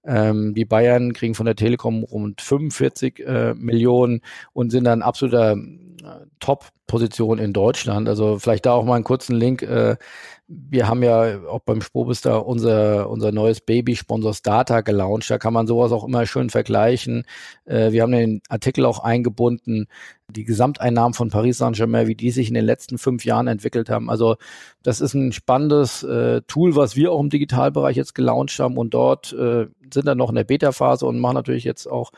Ähm, 0.07 0.53
die 0.55 0.67
Bayern 0.67 1.15
kriegen 1.15 1.35
von 1.35 1.47
der 1.47 1.57
Telekom 1.57 2.05
rund 2.05 2.43
45 2.43 3.21
äh, 3.21 3.55
Millionen 3.55 4.21
und 4.53 4.71
sind 4.71 4.85
dann 4.85 5.01
absoluter 5.01 5.53
äh, 5.53 6.27
Top-Position 6.41 7.39
in 7.39 7.55
Deutschland. 7.55 8.07
Also 8.09 8.39
vielleicht 8.39 8.67
da 8.67 8.73
auch 8.73 8.85
mal 8.85 8.97
einen 8.97 9.05
kurzen 9.05 9.35
Link. 9.35 9.63
Äh, 9.63 9.97
wir 10.47 10.89
haben 10.89 11.03
ja 11.03 11.41
auch 11.49 11.61
beim 11.61 11.81
Spobistar 11.81 12.47
unser, 12.47 13.09
unser 13.09 13.33
neues 13.33 13.63
Baby-Sponsor 13.63 14.35
Starter 14.35 14.83
gelauncht. 14.83 15.31
Da 15.31 15.39
kann 15.39 15.55
man 15.55 15.67
sowas 15.67 15.91
auch 15.91 16.05
immer 16.05 16.27
schön 16.27 16.51
vergleichen. 16.51 17.25
Äh, 17.65 17.93
wir 17.93 18.03
haben 18.03 18.13
den 18.13 18.43
Artikel 18.51 18.85
auch 18.85 18.99
eingebunden, 18.99 19.87
die 20.29 20.45
Gesamteinnahmen 20.45 21.15
von 21.15 21.31
Paris 21.31 21.59
Saint-Germain, 21.59 22.09
wie 22.09 22.15
die 22.15 22.31
sich 22.31 22.49
in 22.49 22.55
den 22.55 22.65
letzten 22.67 22.99
fünf 22.99 23.25
Jahren 23.25 23.47
entwickelt 23.47 23.89
haben. 23.89 24.11
Also 24.11 24.37
das 24.83 25.01
ist 25.01 25.15
ein 25.15 25.33
spannendes 25.33 26.03
äh, 26.03 26.43
Tool, 26.43 26.77
was 26.77 26.95
wir 26.95 27.13
auch 27.13 27.21
im 27.21 27.31
Digitalbereich 27.31 27.97
jetzt 27.97 28.15
gelauncht 28.15 28.59
haben 28.59 28.77
und 28.77 28.93
dort 28.93 29.33
äh, 29.33 29.67
sind 29.93 30.07
dann 30.07 30.19
noch 30.19 30.29
in 30.29 30.37
der 30.37 30.45
Beta-Phase 30.45 31.07
und 31.07 31.21
machen 31.21 31.35
natürlich 31.35 31.65
jetzt 31.65 31.87
auch 31.87 32.11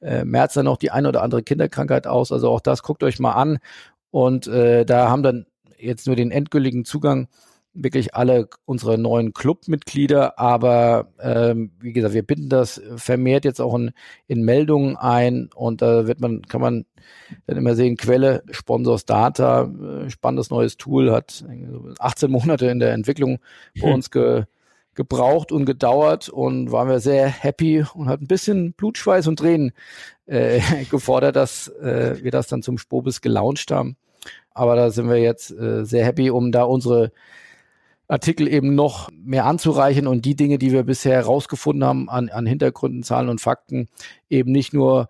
März 0.00 0.54
dann 0.54 0.64
noch 0.64 0.76
die 0.76 0.92
eine 0.92 1.08
oder 1.08 1.22
andere 1.22 1.42
Kinderkrankheit 1.42 2.06
aus. 2.06 2.30
Also 2.30 2.48
auch 2.48 2.60
das 2.60 2.84
guckt 2.84 3.02
euch 3.02 3.18
mal 3.18 3.32
an. 3.32 3.58
Und 4.10 4.46
da 4.46 5.10
haben 5.10 5.24
dann 5.24 5.46
jetzt 5.76 6.06
nur 6.06 6.14
den 6.14 6.30
endgültigen 6.30 6.84
Zugang 6.84 7.26
wirklich 7.82 8.14
alle 8.14 8.48
unsere 8.64 8.98
neuen 8.98 9.32
Clubmitglieder, 9.32 10.38
aber 10.38 11.12
ähm, 11.20 11.72
wie 11.80 11.92
gesagt, 11.92 12.14
wir 12.14 12.22
binden 12.22 12.48
das 12.48 12.80
vermehrt 12.96 13.44
jetzt 13.44 13.60
auch 13.60 13.74
in, 13.74 13.92
in 14.26 14.42
Meldungen 14.42 14.96
ein 14.96 15.50
und 15.54 15.82
da 15.82 16.06
wird 16.06 16.20
man, 16.20 16.42
kann 16.42 16.60
man 16.60 16.84
dann 17.46 17.56
immer 17.56 17.74
sehen, 17.74 17.96
Quelle, 17.96 18.42
Sponsors 18.50 19.04
Data, 19.04 19.64
äh, 19.64 20.10
spannendes 20.10 20.50
neues 20.50 20.76
Tool, 20.76 21.12
hat 21.12 21.44
18 21.98 22.30
Monate 22.30 22.66
in 22.66 22.78
der 22.78 22.92
Entwicklung 22.92 23.38
bei 23.80 23.92
uns 23.92 24.10
ge, 24.10 24.44
gebraucht 24.94 25.52
und 25.52 25.64
gedauert 25.64 26.28
und 26.28 26.72
waren 26.72 26.88
wir 26.88 27.00
sehr 27.00 27.28
happy 27.28 27.84
und 27.94 28.08
hat 28.08 28.20
ein 28.20 28.26
bisschen 28.26 28.72
Blutschweiß 28.72 29.28
und 29.28 29.38
Tränen 29.38 29.72
äh, 30.26 30.60
gefordert, 30.90 31.36
dass 31.36 31.68
äh, 31.68 32.16
wir 32.22 32.30
das 32.30 32.48
dann 32.48 32.62
zum 32.62 32.78
Spobis 32.78 33.20
gelauncht 33.20 33.70
haben. 33.70 33.96
Aber 34.50 34.74
da 34.74 34.90
sind 34.90 35.08
wir 35.08 35.18
jetzt 35.18 35.52
äh, 35.52 35.84
sehr 35.84 36.04
happy, 36.04 36.30
um 36.30 36.50
da 36.50 36.64
unsere 36.64 37.12
Artikel 38.08 38.48
eben 38.48 38.74
noch 38.74 39.10
mehr 39.12 39.44
anzureichen 39.44 40.06
und 40.06 40.24
die 40.24 40.34
Dinge, 40.34 40.58
die 40.58 40.72
wir 40.72 40.82
bisher 40.82 41.14
herausgefunden 41.14 41.84
haben 41.84 42.08
an, 42.08 42.30
an 42.30 42.46
Hintergründen, 42.46 43.02
Zahlen 43.02 43.28
und 43.28 43.40
Fakten, 43.40 43.88
eben 44.30 44.50
nicht 44.50 44.72
nur 44.72 45.08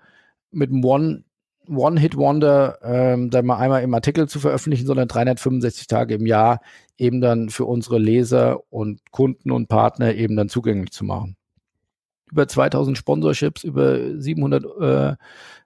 mit 0.51 0.71
einem 0.71 0.85
One 0.85 1.25
One-Hit-Wonder, 1.69 2.79
ähm, 2.83 3.31
da 3.31 3.43
mal 3.43 3.59
einmal 3.59 3.83
im 3.83 3.93
Artikel 3.93 4.27
zu 4.29 4.41
veröffentlichen, 4.41 4.87
sondern 4.87 5.07
365 5.07 5.87
Tage 5.87 6.15
im 6.15 6.27
Jahr 6.27 6.61
eben 6.97 7.21
dann 7.21 7.51
für 7.51 7.67
unsere 7.67 7.99
Leser 7.99 8.61
und 8.71 9.01
Kunden 9.11 9.51
und 9.51 9.69
Partner 9.69 10.15
eben 10.15 10.35
dann 10.35 10.49
zugänglich 10.49 10.91
zu 10.93 11.05
machen. 11.05 11.37
Über 12.31 12.49
2000 12.49 12.97
Sponsorships, 12.97 13.65
über 13.65 14.19
700 14.19 14.65
äh, 14.81 15.17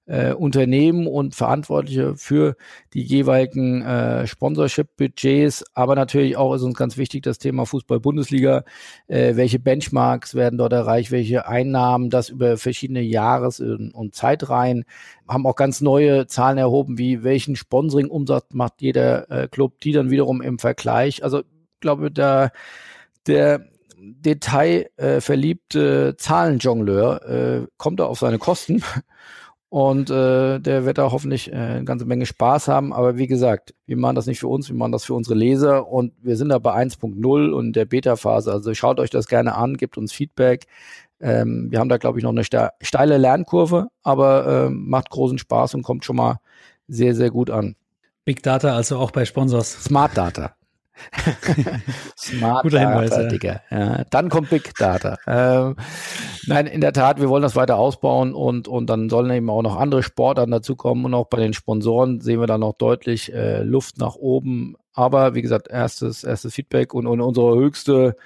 äh, 0.07 0.33
Unternehmen 0.33 1.07
und 1.07 1.35
Verantwortliche 1.35 2.17
für 2.17 2.57
die 2.93 3.03
jeweiligen 3.03 3.83
äh, 3.83 4.27
Sponsorship-Budgets. 4.27 5.65
Aber 5.75 5.95
natürlich 5.95 6.37
auch 6.37 6.55
ist 6.55 6.63
uns 6.63 6.77
ganz 6.77 6.97
wichtig 6.97 7.23
das 7.23 7.39
Thema 7.39 7.67
Fußball-Bundesliga. 7.67 8.65
Äh, 9.07 9.37
welche 9.37 9.59
Benchmarks 9.59 10.35
werden 10.35 10.59
dort 10.59 10.73
erreicht? 10.73 11.11
Welche 11.11 11.47
Einnahmen? 11.47 12.11
Das 12.11 12.29
über 12.29 12.57
verschiedene 12.57 13.01
Jahres- 13.01 13.61
und 13.61 14.15
Zeitreihen. 14.15 14.85
Haben 15.29 15.47
auch 15.47 15.57
ganz 15.57 15.81
neue 15.81 16.27
Zahlen 16.27 16.59
erhoben, 16.59 16.99
wie 16.99 17.23
welchen 17.23 17.57
Sponsoring-Umsatz 17.57 18.47
macht 18.53 18.83
jeder 18.83 19.31
äh, 19.31 19.49
Club, 19.49 19.81
die 19.81 19.93
dann 19.93 20.11
wiederum 20.11 20.43
im 20.43 20.59
Vergleich. 20.59 21.23
Also 21.23 21.41
ich 21.41 21.81
glaube, 21.81 22.11
da 22.11 22.51
der 23.27 23.67
detailverliebte 24.03 26.09
äh, 26.09 26.17
Zahlenjongleur 26.17 27.29
äh, 27.29 27.67
kommt 27.77 28.01
da 28.01 28.07
auf 28.07 28.19
seine 28.19 28.39
Kosten 28.39 28.83
und 29.73 30.11
äh, 30.11 30.61
der 30.61 30.85
wird 30.85 30.99
da 30.99 31.13
hoffentlich 31.13 31.51
äh, 31.51 31.57
eine 31.57 31.85
ganze 31.85 32.05
Menge 32.05 32.27
Spaß 32.27 32.69
haben. 32.69 32.93
Aber 32.93 33.17
wie 33.17 33.27
gesagt, 33.27 33.75
wir 33.87 33.97
machen 33.97 34.17
das 34.17 34.27
nicht 34.27 34.39
für 34.39 34.49
uns, 34.49 34.69
wir 34.69 34.77
machen 34.77 34.93
das 34.93 35.05
für 35.05 35.15
unsere 35.15 35.35
Leser 35.35 35.89
und 35.89 36.13
wir 36.21 36.37
sind 36.37 36.51
da 36.51 36.59
bei 36.59 36.75
1.0 36.75 37.51
und 37.51 37.73
der 37.73 37.87
Beta-Phase. 37.87 38.53
Also 38.53 38.75
schaut 38.75 39.01
euch 39.01 39.09
das 39.09 39.29
gerne 39.29 39.55
an, 39.55 39.79
gebt 39.79 39.97
uns 39.97 40.13
Feedback. 40.13 40.67
Ähm, 41.21 41.69
wir 41.71 41.79
haben 41.79 41.89
da, 41.89 41.97
glaube 41.97 42.19
ich, 42.19 42.23
noch 42.23 42.33
eine 42.33 42.45
steile 42.45 43.17
Lernkurve, 43.17 43.89
aber 44.03 44.67
ähm, 44.67 44.91
macht 44.91 45.09
großen 45.09 45.39
Spaß 45.39 45.75
und 45.77 45.85
kommt 45.85 46.05
schon 46.05 46.17
mal 46.17 46.37
sehr, 46.87 47.15
sehr 47.15 47.31
gut 47.31 47.49
an. 47.49 47.75
Big 48.27 48.43
Data, 48.43 48.77
also 48.77 48.99
auch 48.99 49.11
bei 49.11 49.25
Sponsors. 49.25 49.85
Smart 49.85 50.15
Data. 50.15 50.55
Smart 52.17 52.63
Guter 52.63 52.81
Hinweis, 52.81 53.11
Data, 53.11 53.23
ja. 53.23 53.29
Digga. 53.29 53.61
Ja, 53.71 54.05
dann 54.11 54.29
kommt 54.29 54.51
Big 54.51 54.75
Data. 54.77 55.19
Ähm, 55.27 55.77
nein, 56.47 56.67
in 56.67 56.81
der 56.81 56.93
Tat, 56.93 57.21
wir 57.21 57.29
wollen 57.29 57.43
das 57.43 57.57
weiter 57.57 57.77
ausbauen 57.77 58.35
und, 58.35 58.69
und 58.69 58.91
dann 58.91 59.09
sollen 59.09 59.31
eben 59.31 59.49
auch 59.49 59.63
noch 59.63 59.77
andere 59.77 60.03
Sportarten 60.03 60.51
dazukommen 60.51 61.05
und 61.05 61.15
auch 61.15 61.29
bei 61.29 61.39
den 61.39 61.55
Sponsoren 61.55 62.21
sehen 62.21 62.41
wir 62.41 62.47
da 62.47 62.59
noch 62.59 62.75
deutlich 62.75 63.33
äh, 63.33 63.63
Luft 63.63 63.99
nach 63.99 64.17
oben. 64.17 64.77
Aber 64.93 65.35
wie 65.35 65.43
gesagt, 65.43 65.69
erstes, 65.69 66.25
erstes 66.25 66.55
Feedback 66.55 66.93
und, 66.93 67.07
und 67.07 67.21
unsere 67.21 67.57
höchste 67.57 68.17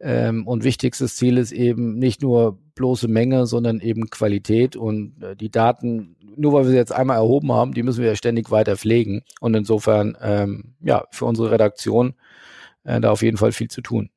ähm, 0.00 0.46
und 0.46 0.64
wichtigstes 0.64 1.16
Ziel 1.16 1.38
ist 1.38 1.52
eben 1.52 1.98
nicht 1.98 2.22
nur 2.22 2.58
bloße 2.74 3.08
Menge, 3.08 3.46
sondern 3.46 3.80
eben 3.80 4.10
Qualität. 4.10 4.76
Und 4.76 5.22
äh, 5.22 5.34
die 5.34 5.50
Daten, 5.50 6.16
nur 6.36 6.52
weil 6.52 6.64
wir 6.64 6.70
sie 6.70 6.76
jetzt 6.76 6.92
einmal 6.92 7.16
erhoben 7.16 7.52
haben, 7.52 7.74
die 7.74 7.82
müssen 7.82 8.02
wir 8.02 8.10
ja 8.10 8.16
ständig 8.16 8.50
weiter 8.50 8.76
pflegen. 8.76 9.22
Und 9.40 9.54
insofern, 9.54 10.16
ähm, 10.20 10.74
ja, 10.80 11.04
für 11.10 11.24
unsere 11.24 11.50
Redaktion 11.50 12.14
äh, 12.84 13.00
da 13.00 13.10
auf 13.10 13.22
jeden 13.22 13.36
Fall 13.36 13.52
viel 13.52 13.68
zu 13.68 13.80
tun. 13.80 14.10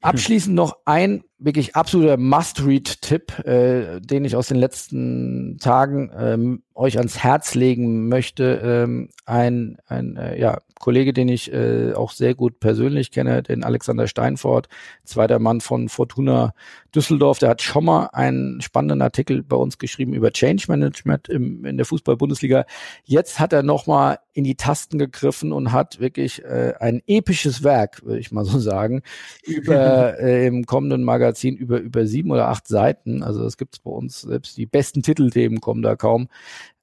Abschließend 0.00 0.54
noch 0.54 0.76
ein 0.84 1.24
wirklich 1.38 1.76
absoluter 1.76 2.16
Must-Read-Tipp, 2.16 3.38
äh, 3.46 4.00
den 4.00 4.24
ich 4.24 4.34
aus 4.34 4.48
den 4.48 4.56
letzten 4.56 5.58
Tagen 5.58 6.10
ähm, 6.16 6.62
euch 6.74 6.98
ans 6.98 7.18
Herz 7.18 7.54
legen 7.54 8.08
möchte. 8.08 8.60
Ähm, 8.62 9.10
ein 9.24 9.78
ein 9.86 10.16
äh, 10.16 10.38
ja, 10.38 10.58
Kollege, 10.78 11.12
den 11.12 11.28
ich 11.28 11.52
äh, 11.52 11.92
auch 11.94 12.12
sehr 12.12 12.34
gut 12.34 12.60
persönlich 12.60 13.10
kenne, 13.10 13.42
den 13.42 13.64
Alexander 13.64 14.08
Steinfort, 14.08 14.68
zweiter 15.04 15.38
Mann 15.38 15.60
von 15.60 15.88
Fortuna 15.88 16.54
Düsseldorf, 16.94 17.38
der 17.38 17.50
hat 17.50 17.62
schon 17.62 17.84
mal 17.84 18.06
einen 18.12 18.60
spannenden 18.60 19.02
Artikel 19.02 19.42
bei 19.42 19.56
uns 19.56 19.78
geschrieben 19.78 20.14
über 20.14 20.30
Change 20.32 20.64
Management 20.68 21.28
im, 21.28 21.64
in 21.64 21.76
der 21.76 21.86
Fußball-Bundesliga. 21.86 22.64
Jetzt 23.04 23.38
hat 23.38 23.52
er 23.52 23.62
nochmal 23.62 24.18
in 24.32 24.44
die 24.44 24.54
Tasten 24.54 24.98
gegriffen 24.98 25.52
und 25.52 25.72
hat 25.72 26.00
wirklich 26.00 26.42
äh, 26.44 26.74
ein 26.80 27.02
episches 27.06 27.62
Werk, 27.62 28.04
würde 28.04 28.20
ich 28.20 28.32
mal 28.32 28.44
so 28.44 28.58
sagen, 28.58 29.02
über 29.44 30.18
äh, 30.18 30.46
im 30.46 30.64
kommenden 30.64 31.04
Magazin 31.04 31.56
über, 31.56 31.78
über 31.78 32.06
sieben 32.06 32.30
oder 32.30 32.48
acht 32.48 32.66
Seiten. 32.66 33.22
Also 33.22 33.42
das 33.42 33.56
gibt's 33.56 33.80
bei 33.80 33.90
uns, 33.90 34.22
selbst 34.22 34.56
die 34.56 34.66
besten 34.66 35.02
Titelthemen 35.02 35.60
kommen 35.60 35.82
da 35.82 35.96
kaum 35.96 36.28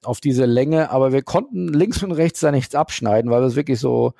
auf 0.04 0.20
diese 0.20 0.44
Länge, 0.44 0.90
aber 0.90 1.12
wir 1.12 1.22
konnten 1.22 1.68
links 1.68 2.02
und 2.02 2.12
rechts 2.12 2.40
da 2.40 2.52
nichts 2.52 2.74
abschneiden, 2.74 3.30
weil 3.30 3.42
wir 3.42 3.46
es 3.46 3.56
wirklich 3.56 3.80
so 3.80 4.14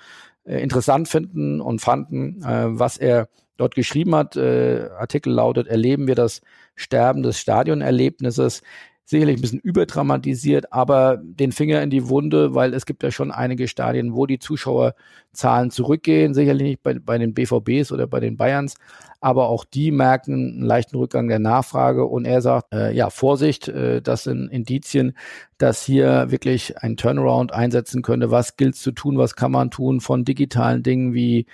äh, 0.47 0.61
interessant 0.61 1.09
finden 1.09 1.61
und 1.61 1.81
fanden, 1.81 2.43
äh, 2.43 2.79
was 2.79 2.97
er 2.97 3.29
dort 3.57 3.75
geschrieben 3.75 4.15
hat. 4.15 4.37
Äh, 4.37 4.89
Artikel 4.99 5.33
lautet, 5.33 5.67
erleben 5.67 6.07
wir 6.07 6.15
das 6.15 6.41
Sterben 6.75 7.23
des 7.23 7.39
Stadionerlebnisses 7.39 8.63
sicherlich 9.07 9.39
ein 9.39 9.41
bisschen 9.41 9.61
überdramatisiert, 9.61 10.73
aber 10.73 11.19
den 11.23 11.53
Finger 11.53 11.81
in 11.81 11.91
die 11.91 12.09
Wunde, 12.09 12.55
weil 12.55 12.75
es 12.75 12.87
gibt 12.87 13.05
ja 13.05 13.13
schon 13.13 13.31
einige 13.31 13.69
Stadien, 13.69 14.15
wo 14.15 14.27
die 14.27 14.41
Zuschauerzahlen 14.41 15.71
zurückgehen, 15.71 16.35
sicherlich 16.35 16.63
nicht 16.65 16.83
bei, 16.83 16.99
bei 16.99 17.17
den 17.17 17.33
BVBs 17.33 17.93
oder 17.93 18.09
bei 18.09 18.19
den 18.19 18.37
Bayerns, 18.37 18.75
aber 19.21 19.49
auch 19.49 19.65
die 19.65 19.93
merken 19.93 20.35
einen 20.35 20.63
leichten 20.63 20.97
Rückgang 20.97 21.29
der 21.29 21.39
Nachfrage 21.39 22.05
und 22.05 22.25
er 22.25 22.43
sagt, 22.43 22.75
äh, 22.75 22.93
ja, 22.93 23.09
Vorsicht, 23.11 23.69
äh, 23.69 24.03
das 24.03 24.25
sind 24.25 24.49
Indizien, 24.49 25.17
dass 25.59 25.85
hier 25.85 26.31
wirklich 26.31 26.79
ein 26.79 26.97
Turnaround 26.97 27.53
einsetzen 27.53 28.03
könnte. 28.03 28.33
Was 28.33 28.57
gilt 28.57 28.75
zu 28.75 28.91
tun? 28.91 29.19
Was 29.19 29.37
kann 29.37 29.53
man 29.53 29.71
tun 29.71 30.01
von 30.01 30.25
digitalen 30.25 30.83
Dingen 30.83 31.15
wie 31.15 31.47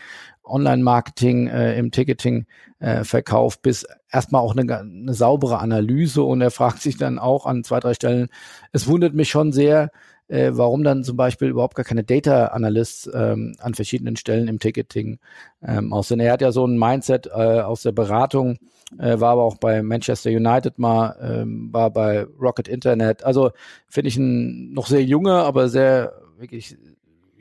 Online-Marketing 0.45 1.47
äh, 1.47 1.79
im 1.79 1.91
Ticketing-Verkauf 1.91 3.55
äh, 3.55 3.59
bis 3.63 3.87
erstmal 4.11 4.43
auch 4.43 4.57
eine, 4.57 4.79
eine 4.79 5.15
saubere 5.15 5.59
Analyse. 5.59 6.23
Und 6.23 6.41
er 6.41 6.51
fragt 6.51 6.81
sich 6.81 6.97
dann 6.97 7.19
auch 7.19 7.47
an 7.47 7.65
zwei, 7.65 7.81
drei 7.81 7.95
Stellen, 7.95 8.29
es 8.73 8.87
wundert 8.87 9.15
mich 9.15 9.31
schon 9.31 9.53
sehr, 9.53 9.91
äh, 10.29 10.53
warum 10.55 10.83
dann 10.83 11.05
zum 11.05 11.17
Beispiel 11.17 11.49
überhaupt 11.49 11.75
gar 11.75 11.85
keine 11.85 12.05
Data 12.05 12.47
Analysts 12.47 13.09
ähm, 13.13 13.55
an 13.61 13.75
verschiedenen 13.75 14.17
Stellen 14.17 14.49
im 14.49 14.59
Ticketing 14.59 15.19
ähm, 15.63 15.93
aussehen. 15.93 16.21
Er 16.21 16.33
hat 16.33 16.43
ja 16.43 16.53
so 16.53 16.67
ein 16.67 16.79
Mindset 16.79 17.27
äh, 17.27 17.31
aus 17.61 17.83
der 17.83 17.93
Beratung, 17.93 18.59
äh, 18.99 19.21
war 19.21 19.33
aber 19.33 19.43
auch 19.43 19.57
bei 19.57 19.83
Manchester 19.83 20.31
United 20.31 20.79
mal, 20.79 21.17
ähm, 21.23 21.69
war 21.73 21.91
bei 21.91 22.27
Rocket 22.41 22.69
Internet. 22.69 23.25
Also 23.25 23.51
finde 23.89 24.09
ich 24.09 24.17
ein 24.17 24.73
noch 24.73 24.87
sehr 24.87 25.05
junger, 25.05 25.45
aber 25.45 25.69
sehr 25.69 26.15
wirklich 26.39 26.77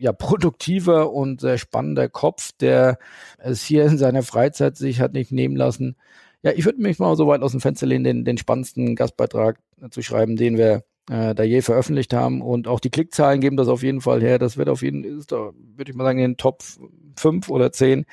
ja, 0.01 0.13
produktiver 0.13 1.13
und 1.13 1.41
sehr 1.41 1.59
spannender 1.59 2.09
Kopf, 2.09 2.51
der 2.59 2.97
es 3.37 3.63
hier 3.63 3.85
in 3.85 3.99
seiner 3.99 4.23
Freizeit 4.23 4.75
sich 4.75 4.99
hat 4.99 5.13
nicht 5.13 5.31
nehmen 5.31 5.55
lassen. 5.55 5.95
Ja, 6.41 6.51
ich 6.55 6.65
würde 6.65 6.81
mich 6.81 6.97
mal 6.97 7.15
so 7.15 7.27
weit 7.27 7.43
aus 7.43 7.51
dem 7.51 7.61
Fenster 7.61 7.85
lehnen, 7.85 8.03
den, 8.03 8.25
den 8.25 8.39
spannendsten 8.39 8.95
Gastbeitrag 8.95 9.59
zu 9.91 10.01
schreiben, 10.01 10.37
den 10.37 10.57
wir 10.57 10.83
äh, 11.07 11.35
da 11.35 11.43
je 11.43 11.61
veröffentlicht 11.61 12.15
haben. 12.15 12.41
Und 12.41 12.67
auch 12.67 12.79
die 12.79 12.89
Klickzahlen 12.89 13.41
geben 13.41 13.57
das 13.57 13.67
auf 13.67 13.83
jeden 13.83 14.01
Fall 14.01 14.21
her. 14.21 14.39
Das 14.39 14.57
wird 14.57 14.69
auf 14.69 14.81
jeden 14.81 15.21
Fall, 15.21 15.53
würde 15.75 15.91
ich 15.91 15.95
mal 15.95 16.03
sagen, 16.03 16.17
in 16.17 16.31
den 16.31 16.37
Top 16.37 16.63
5 17.15 17.49
oder 17.49 17.71
10 17.71 18.05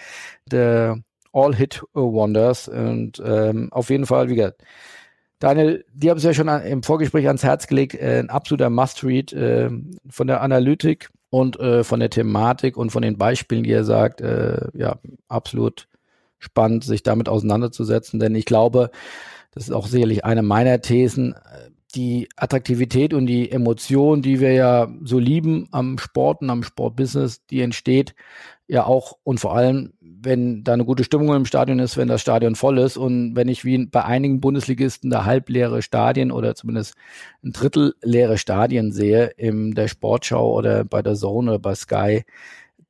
der 0.44 1.00
All-Hit-Wonders. 1.32 2.68
Und 2.68 3.22
ähm, 3.24 3.72
auf 3.72 3.88
jeden 3.88 4.04
Fall, 4.04 4.28
wie 4.28 4.34
gesagt, 4.34 4.62
Daniel, 5.38 5.86
die 5.94 6.10
haben 6.10 6.18
es 6.18 6.24
ja 6.24 6.34
schon 6.34 6.48
im 6.48 6.82
Vorgespräch 6.82 7.28
ans 7.28 7.44
Herz 7.44 7.66
gelegt, 7.66 7.94
äh, 7.94 8.18
ein 8.18 8.28
absoluter 8.28 8.68
Must-Read 8.68 9.32
äh, 9.32 9.70
von 10.10 10.26
der 10.26 10.42
Analytik 10.42 11.08
und 11.30 11.58
äh, 11.60 11.84
von 11.84 12.00
der 12.00 12.10
Thematik 12.10 12.76
und 12.76 12.90
von 12.90 13.02
den 13.02 13.18
Beispielen, 13.18 13.64
die 13.64 13.72
er 13.72 13.84
sagt, 13.84 14.20
äh, 14.20 14.68
ja, 14.74 14.98
absolut 15.28 15.88
spannend, 16.38 16.84
sich 16.84 17.02
damit 17.02 17.28
auseinanderzusetzen, 17.28 18.20
denn 18.20 18.34
ich 18.34 18.44
glaube, 18.44 18.90
das 19.52 19.64
ist 19.64 19.72
auch 19.72 19.86
sicherlich 19.86 20.24
eine 20.24 20.42
meiner 20.42 20.80
Thesen, 20.80 21.34
die 21.94 22.28
Attraktivität 22.36 23.14
und 23.14 23.26
die 23.26 23.50
Emotion, 23.50 24.20
die 24.20 24.40
wir 24.40 24.52
ja 24.52 24.88
so 25.02 25.18
lieben 25.18 25.68
am 25.70 25.98
Sport 25.98 26.42
und 26.42 26.50
am 26.50 26.62
Sportbusiness, 26.62 27.46
die 27.46 27.62
entsteht 27.62 28.14
ja 28.66 28.84
auch 28.84 29.16
und 29.24 29.40
vor 29.40 29.56
allem, 29.56 29.94
wenn 30.00 30.62
da 30.62 30.74
eine 30.74 30.84
gute 30.84 31.02
Stimmung 31.02 31.34
im 31.34 31.46
Stadion 31.46 31.78
ist, 31.78 31.96
wenn 31.96 32.08
das 32.08 32.20
Stadion 32.20 32.54
voll 32.54 32.78
ist 32.78 32.98
und 32.98 33.34
wenn 33.34 33.48
ich 33.48 33.64
wie 33.64 33.86
bei 33.86 34.04
einigen 34.04 34.40
Bundesligisten 34.40 35.08
da 35.08 35.24
halbleere 35.24 35.80
Stadien 35.80 36.30
oder 36.30 36.54
zumindest 36.54 36.94
ein 37.42 37.52
Drittel 37.52 37.94
leere 38.02 38.36
Stadien 38.36 38.92
sehe 38.92 39.28
in 39.38 39.74
der 39.74 39.88
Sportschau 39.88 40.52
oder 40.52 40.84
bei 40.84 41.00
der 41.00 41.14
Zone 41.14 41.52
oder 41.52 41.58
bei 41.58 41.74
Sky, 41.74 42.24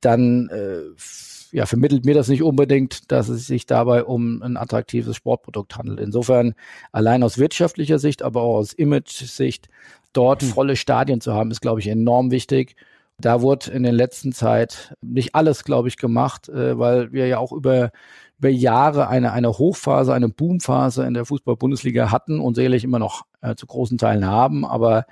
dann 0.01 0.49
äh, 0.49 0.81
ja, 1.51 1.65
vermittelt 1.65 2.05
mir 2.05 2.13
das 2.13 2.27
nicht 2.27 2.43
unbedingt, 2.43 3.11
dass 3.11 3.29
es 3.29 3.47
sich 3.47 3.65
dabei 3.65 4.03
um 4.03 4.41
ein 4.41 4.57
attraktives 4.57 5.15
Sportprodukt 5.15 5.77
handelt. 5.77 5.99
Insofern 5.99 6.53
allein 6.91 7.23
aus 7.23 7.37
wirtschaftlicher 7.37 7.99
Sicht, 7.99 8.21
aber 8.21 8.41
auch 8.41 8.57
aus 8.57 8.73
Image-Sicht, 8.73 9.69
dort 10.13 10.43
mhm. 10.43 10.47
volle 10.47 10.75
Stadien 10.75 11.21
zu 11.21 11.33
haben, 11.33 11.51
ist, 11.51 11.61
glaube 11.61 11.79
ich, 11.79 11.87
enorm 11.87 12.31
wichtig. 12.31 12.75
Da 13.19 13.41
wurde 13.41 13.71
in 13.71 13.83
der 13.83 13.91
letzten 13.91 14.31
Zeit 14.31 14.93
nicht 15.01 15.35
alles, 15.35 15.63
glaube 15.63 15.87
ich, 15.87 15.97
gemacht, 15.97 16.49
äh, 16.49 16.77
weil 16.77 17.11
wir 17.11 17.27
ja 17.27 17.37
auch 17.37 17.51
über, 17.51 17.91
über 18.37 18.49
Jahre 18.49 19.09
eine, 19.09 19.33
eine 19.33 19.49
Hochphase, 19.49 20.13
eine 20.13 20.29
Boomphase 20.29 21.05
in 21.05 21.13
der 21.13 21.25
Fußball-Bundesliga 21.25 22.11
hatten 22.11 22.39
und 22.39 22.55
sicherlich 22.55 22.83
immer 22.83 22.99
noch 22.99 23.25
äh, 23.41 23.55
zu 23.55 23.67
großen 23.67 23.97
Teilen 23.97 24.25
haben. 24.25 24.65
Aber 24.65 25.05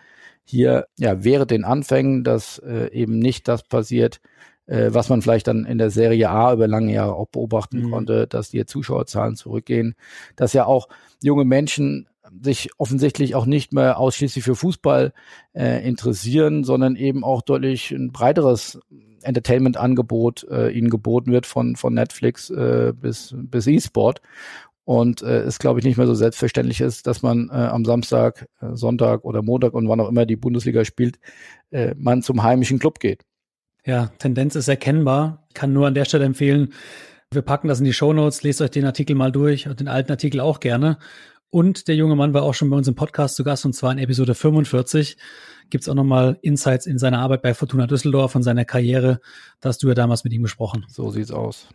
hier 0.46 0.88
ja 0.98 1.24
während 1.24 1.52
den 1.52 1.66
Anfängen, 1.66 2.24
dass 2.24 2.60
äh, 2.60 2.90
eben 2.94 3.20
nicht 3.20 3.48
das 3.50 3.64
passiert, 3.64 4.22
äh, 4.68 4.90
was 4.94 5.10
man 5.10 5.22
vielleicht 5.22 5.48
dann 5.48 5.66
in 5.66 5.78
der 5.78 5.90
Serie 5.90 6.30
A 6.30 6.54
über 6.54 6.68
lange 6.68 6.94
Jahre 6.94 7.16
auch 7.16 7.28
beobachten 7.28 7.84
mhm. 7.84 7.92
konnte, 7.92 8.28
dass 8.28 8.50
die 8.50 8.66
Zuschauerzahlen 8.66 9.36
zurückgehen, 9.36 9.96
dass 10.36 10.54
ja 10.54 10.66
auch 10.66 10.88
junge 11.22 11.46
Menschen 11.46 12.08
sich 12.42 12.70
offensichtlich 12.78 13.36
auch 13.36 13.46
nicht 13.46 13.74
mehr 13.74 13.98
ausschließlich 13.98 14.44
für 14.44 14.56
Fußball 14.56 15.14
äh, 15.54 15.88
interessieren, 15.88 16.64
sondern 16.64 16.96
eben 16.96 17.24
auch 17.24 17.42
deutlich 17.42 17.92
ein 17.92 18.12
breiteres 18.12 18.80
Entertainment-Angebot 19.24 20.46
äh, 20.50 20.70
ihnen 20.70 20.90
geboten 20.90 21.32
wird 21.32 21.46
von, 21.46 21.76
von 21.76 21.94
Netflix 21.94 22.50
äh, 22.50 22.94
bis, 22.96 23.34
bis 23.38 23.68
E-Sport. 23.68 24.22
Und 24.84 25.22
äh, 25.22 25.40
es, 25.40 25.60
glaube 25.60 25.80
ich, 25.80 25.86
nicht 25.86 25.98
mehr 25.98 26.08
so 26.08 26.14
selbstverständlich 26.14 26.80
ist, 26.80 27.08
dass 27.08 27.22
man 27.22 27.50
äh, 27.50 27.56
am 27.56 27.84
Samstag, 27.84 28.48
äh, 28.62 28.74
Sonntag 28.74 29.26
oder 29.26 29.42
Montag 29.42 29.74
und 29.74 29.90
wann 29.90 30.00
auch 30.00 30.08
immer 30.08 30.26
die 30.26 30.38
Bundesliga 30.38 30.86
spielt, 30.86 31.20
man 31.98 32.22
zum 32.22 32.44
heimischen 32.44 32.80
Club 32.80 33.02
geht. 33.02 33.26
Ja, 33.88 34.12
Tendenz 34.20 34.56
ist 34.58 34.68
erkennbar. 34.68 35.46
Ich 35.48 35.54
kann 35.54 35.72
nur 35.72 35.88
an 35.88 35.94
der 35.94 36.04
Stelle 36.04 36.26
empfehlen, 36.26 36.74
wir 37.32 37.42
packen 37.42 37.70
das 37.70 37.80
in 37.80 37.86
die 37.86 37.94
Show 37.94 38.12
Notes, 38.12 38.44
lest 38.44 38.62
euch 38.62 38.72
den 38.72 38.84
Artikel 38.84 39.16
mal 39.16 39.32
durch 39.32 39.68
und 39.68 39.80
den 39.80 39.88
alten 39.88 40.12
Artikel 40.12 40.42
auch 40.42 40.60
gerne. 40.60 40.98
Und 41.50 41.88
der 41.88 41.96
junge 41.96 42.18
Mann 42.18 42.34
war 42.34 42.44
auch 42.44 42.54
schon 42.54 42.70
bei 42.70 42.76
uns 42.76 42.90
im 42.90 42.96
Podcast 42.96 43.38
zu 43.38 43.46
Gast 43.46 43.66
und 43.66 43.72
zwar 43.72 43.94
in 43.94 43.98
Episode 43.98 44.36
45. 44.36 45.16
Gibt's 45.70 45.88
auch 45.88 45.96
nochmal 45.96 46.38
Insights 46.42 46.86
in 46.86 46.98
seine 46.98 47.20
Arbeit 47.20 47.42
bei 47.42 47.54
Fortuna 47.54 47.88
Düsseldorf 47.88 48.36
und 48.36 48.44
seiner 48.44 48.66
Karriere. 48.66 49.22
Da 49.62 49.70
hast 49.70 49.82
du 49.84 49.88
ja 49.88 49.94
damals 49.94 50.26
mit 50.26 50.34
ihm 50.34 50.44
gesprochen. 50.44 50.86
So 50.90 51.10
sieht's 51.10 51.32
aus. 51.32 51.70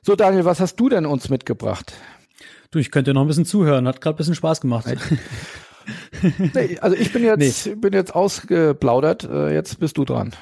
So, 0.00 0.16
Daniel, 0.16 0.46
was 0.46 0.58
hast 0.58 0.76
du 0.76 0.88
denn 0.88 1.04
uns 1.04 1.28
mitgebracht? 1.28 1.92
Du, 2.70 2.78
ich 2.78 2.90
könnte 2.90 3.12
noch 3.12 3.20
ein 3.20 3.28
bisschen 3.28 3.44
zuhören. 3.44 3.86
Hat 3.86 4.00
gerade 4.00 4.16
ein 4.16 4.18
bisschen 4.18 4.34
Spaß 4.34 4.62
gemacht. 4.62 4.86
nee, 6.54 6.78
also 6.80 6.96
ich 6.96 7.12
bin 7.12 7.24
jetzt, 7.24 7.66
nee. 7.66 7.74
bin 7.74 7.92
jetzt 7.92 8.14
ausgeplaudert. 8.14 9.24
Äh, 9.24 9.52
jetzt 9.52 9.78
bist 9.80 9.98
du 9.98 10.06
dran. 10.06 10.32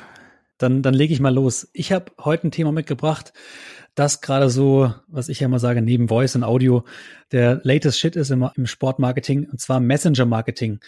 Dann, 0.58 0.82
dann 0.82 0.94
lege 0.94 1.14
ich 1.14 1.20
mal 1.20 1.34
los. 1.34 1.68
Ich 1.72 1.92
habe 1.92 2.12
heute 2.18 2.48
ein 2.48 2.50
Thema 2.50 2.72
mitgebracht, 2.72 3.32
das 3.94 4.20
gerade 4.20 4.48
so, 4.48 4.92
was 5.08 5.28
ich 5.28 5.40
ja 5.40 5.46
immer 5.46 5.58
sage, 5.58 5.82
neben 5.82 6.08
Voice 6.08 6.36
und 6.36 6.44
Audio, 6.44 6.84
der 7.32 7.60
latest 7.64 7.98
Shit 7.98 8.14
ist 8.14 8.30
immer 8.30 8.52
im 8.56 8.66
Sportmarketing, 8.66 9.48
und 9.50 9.60
zwar 9.60 9.80
Messenger 9.80 10.24
Marketing. 10.24 10.78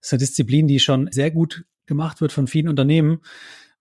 Das 0.00 0.08
ist 0.08 0.12
eine 0.12 0.18
Disziplin, 0.18 0.68
die 0.68 0.78
schon 0.78 1.08
sehr 1.10 1.30
gut 1.30 1.64
gemacht 1.86 2.20
wird 2.20 2.32
von 2.32 2.46
vielen 2.46 2.68
Unternehmen. 2.68 3.20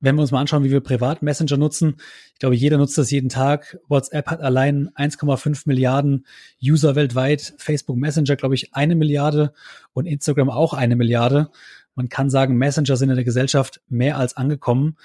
Wenn 0.02 0.16
wir 0.16 0.22
uns 0.22 0.32
mal 0.32 0.40
anschauen, 0.40 0.64
wie 0.64 0.72
wir 0.72 0.80
privat 0.80 1.22
Messenger 1.22 1.58
nutzen, 1.58 1.98
ich 2.34 2.40
glaube, 2.40 2.56
jeder 2.56 2.78
nutzt 2.78 2.98
das 2.98 3.12
jeden 3.12 3.30
Tag. 3.30 3.78
WhatsApp 3.90 4.28
hat 4.28 4.40
allein 4.40 4.90
1,5 4.96 5.64
Milliarden 5.66 6.26
User 6.64 6.96
weltweit, 6.96 7.54
Facebook 7.58 7.98
Messenger, 7.98 8.38
glaube 8.38 8.56
ich, 8.56 8.74
eine 8.74 8.96
Milliarde 8.96 9.54
und 9.94 10.06
Instagram 10.06 10.50
auch 10.50 10.74
eine 10.74 10.96
Milliarde. 10.96 11.50
Man 11.96 12.08
kann 12.08 12.30
sagen, 12.30 12.58
Messenger 12.58 12.96
sind 12.96 13.10
in 13.10 13.18
der 13.18 13.26
Gesellschaft 13.26 13.82
mehr 13.90 14.18
als 14.18 14.38
angekommen. 14.38 14.96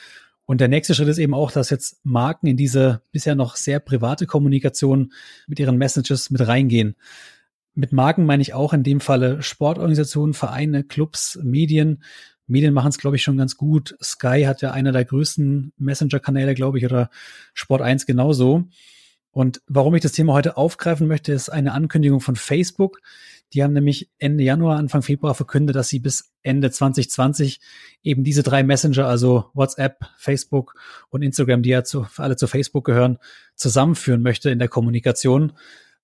Und 0.46 0.60
der 0.60 0.68
nächste 0.68 0.94
Schritt 0.94 1.08
ist 1.08 1.18
eben 1.18 1.34
auch, 1.34 1.50
dass 1.50 1.70
jetzt 1.70 2.04
Marken 2.04 2.46
in 2.46 2.56
diese 2.56 3.00
bisher 3.12 3.34
noch 3.34 3.56
sehr 3.56 3.80
private 3.80 4.26
Kommunikation 4.26 5.12
mit 5.46 5.58
ihren 5.58 5.78
Messages 5.78 6.30
mit 6.30 6.46
reingehen. 6.46 6.96
Mit 7.74 7.92
Marken 7.92 8.26
meine 8.26 8.42
ich 8.42 8.54
auch 8.54 8.72
in 8.72 8.82
dem 8.82 9.00
Falle 9.00 9.42
Sportorganisationen, 9.42 10.34
Vereine, 10.34 10.84
Clubs, 10.84 11.38
Medien. 11.42 12.02
Medien 12.46 12.74
machen 12.74 12.90
es, 12.90 12.98
glaube 12.98 13.16
ich, 13.16 13.22
schon 13.22 13.38
ganz 13.38 13.56
gut. 13.56 13.96
Sky 14.02 14.44
hat 14.46 14.60
ja 14.60 14.72
einer 14.72 14.92
der 14.92 15.04
größten 15.04 15.72
Messenger-Kanäle, 15.78 16.54
glaube 16.54 16.78
ich, 16.78 16.84
oder 16.84 17.10
Sport 17.54 17.80
1 17.80 18.06
genauso. 18.06 18.64
Und 19.30 19.62
warum 19.66 19.94
ich 19.96 20.02
das 20.02 20.12
Thema 20.12 20.34
heute 20.34 20.56
aufgreifen 20.56 21.08
möchte, 21.08 21.32
ist 21.32 21.48
eine 21.48 21.72
Ankündigung 21.72 22.20
von 22.20 22.36
Facebook. 22.36 23.00
Die 23.54 23.62
haben 23.62 23.72
nämlich 23.72 24.10
Ende 24.18 24.42
Januar, 24.42 24.78
Anfang 24.78 25.02
Februar 25.02 25.34
verkündet, 25.34 25.76
dass 25.76 25.88
sie 25.88 26.00
bis 26.00 26.32
Ende 26.42 26.72
2020 26.72 27.60
eben 28.02 28.24
diese 28.24 28.42
drei 28.42 28.64
Messenger, 28.64 29.06
also 29.06 29.46
WhatsApp, 29.54 30.04
Facebook 30.18 30.74
und 31.08 31.22
Instagram, 31.22 31.62
die 31.62 31.70
ja 31.70 31.84
zu, 31.84 32.06
alle 32.16 32.36
zu 32.36 32.48
Facebook 32.48 32.84
gehören, 32.84 33.18
zusammenführen 33.54 34.22
möchte 34.22 34.50
in 34.50 34.58
der 34.58 34.68
Kommunikation, 34.68 35.52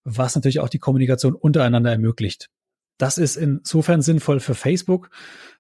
was 0.05 0.37
natürlich 0.37 0.61
auch 0.61 0.69
die 0.69 0.79
Kommunikation 0.79 1.35
untereinander 1.35 1.91
ermöglicht. 1.91 2.49
Das 2.99 3.19
ist 3.19 3.37
insofern 3.37 4.03
sinnvoll 4.03 4.41
für 4.41 4.55
Facebook, 4.55 5.11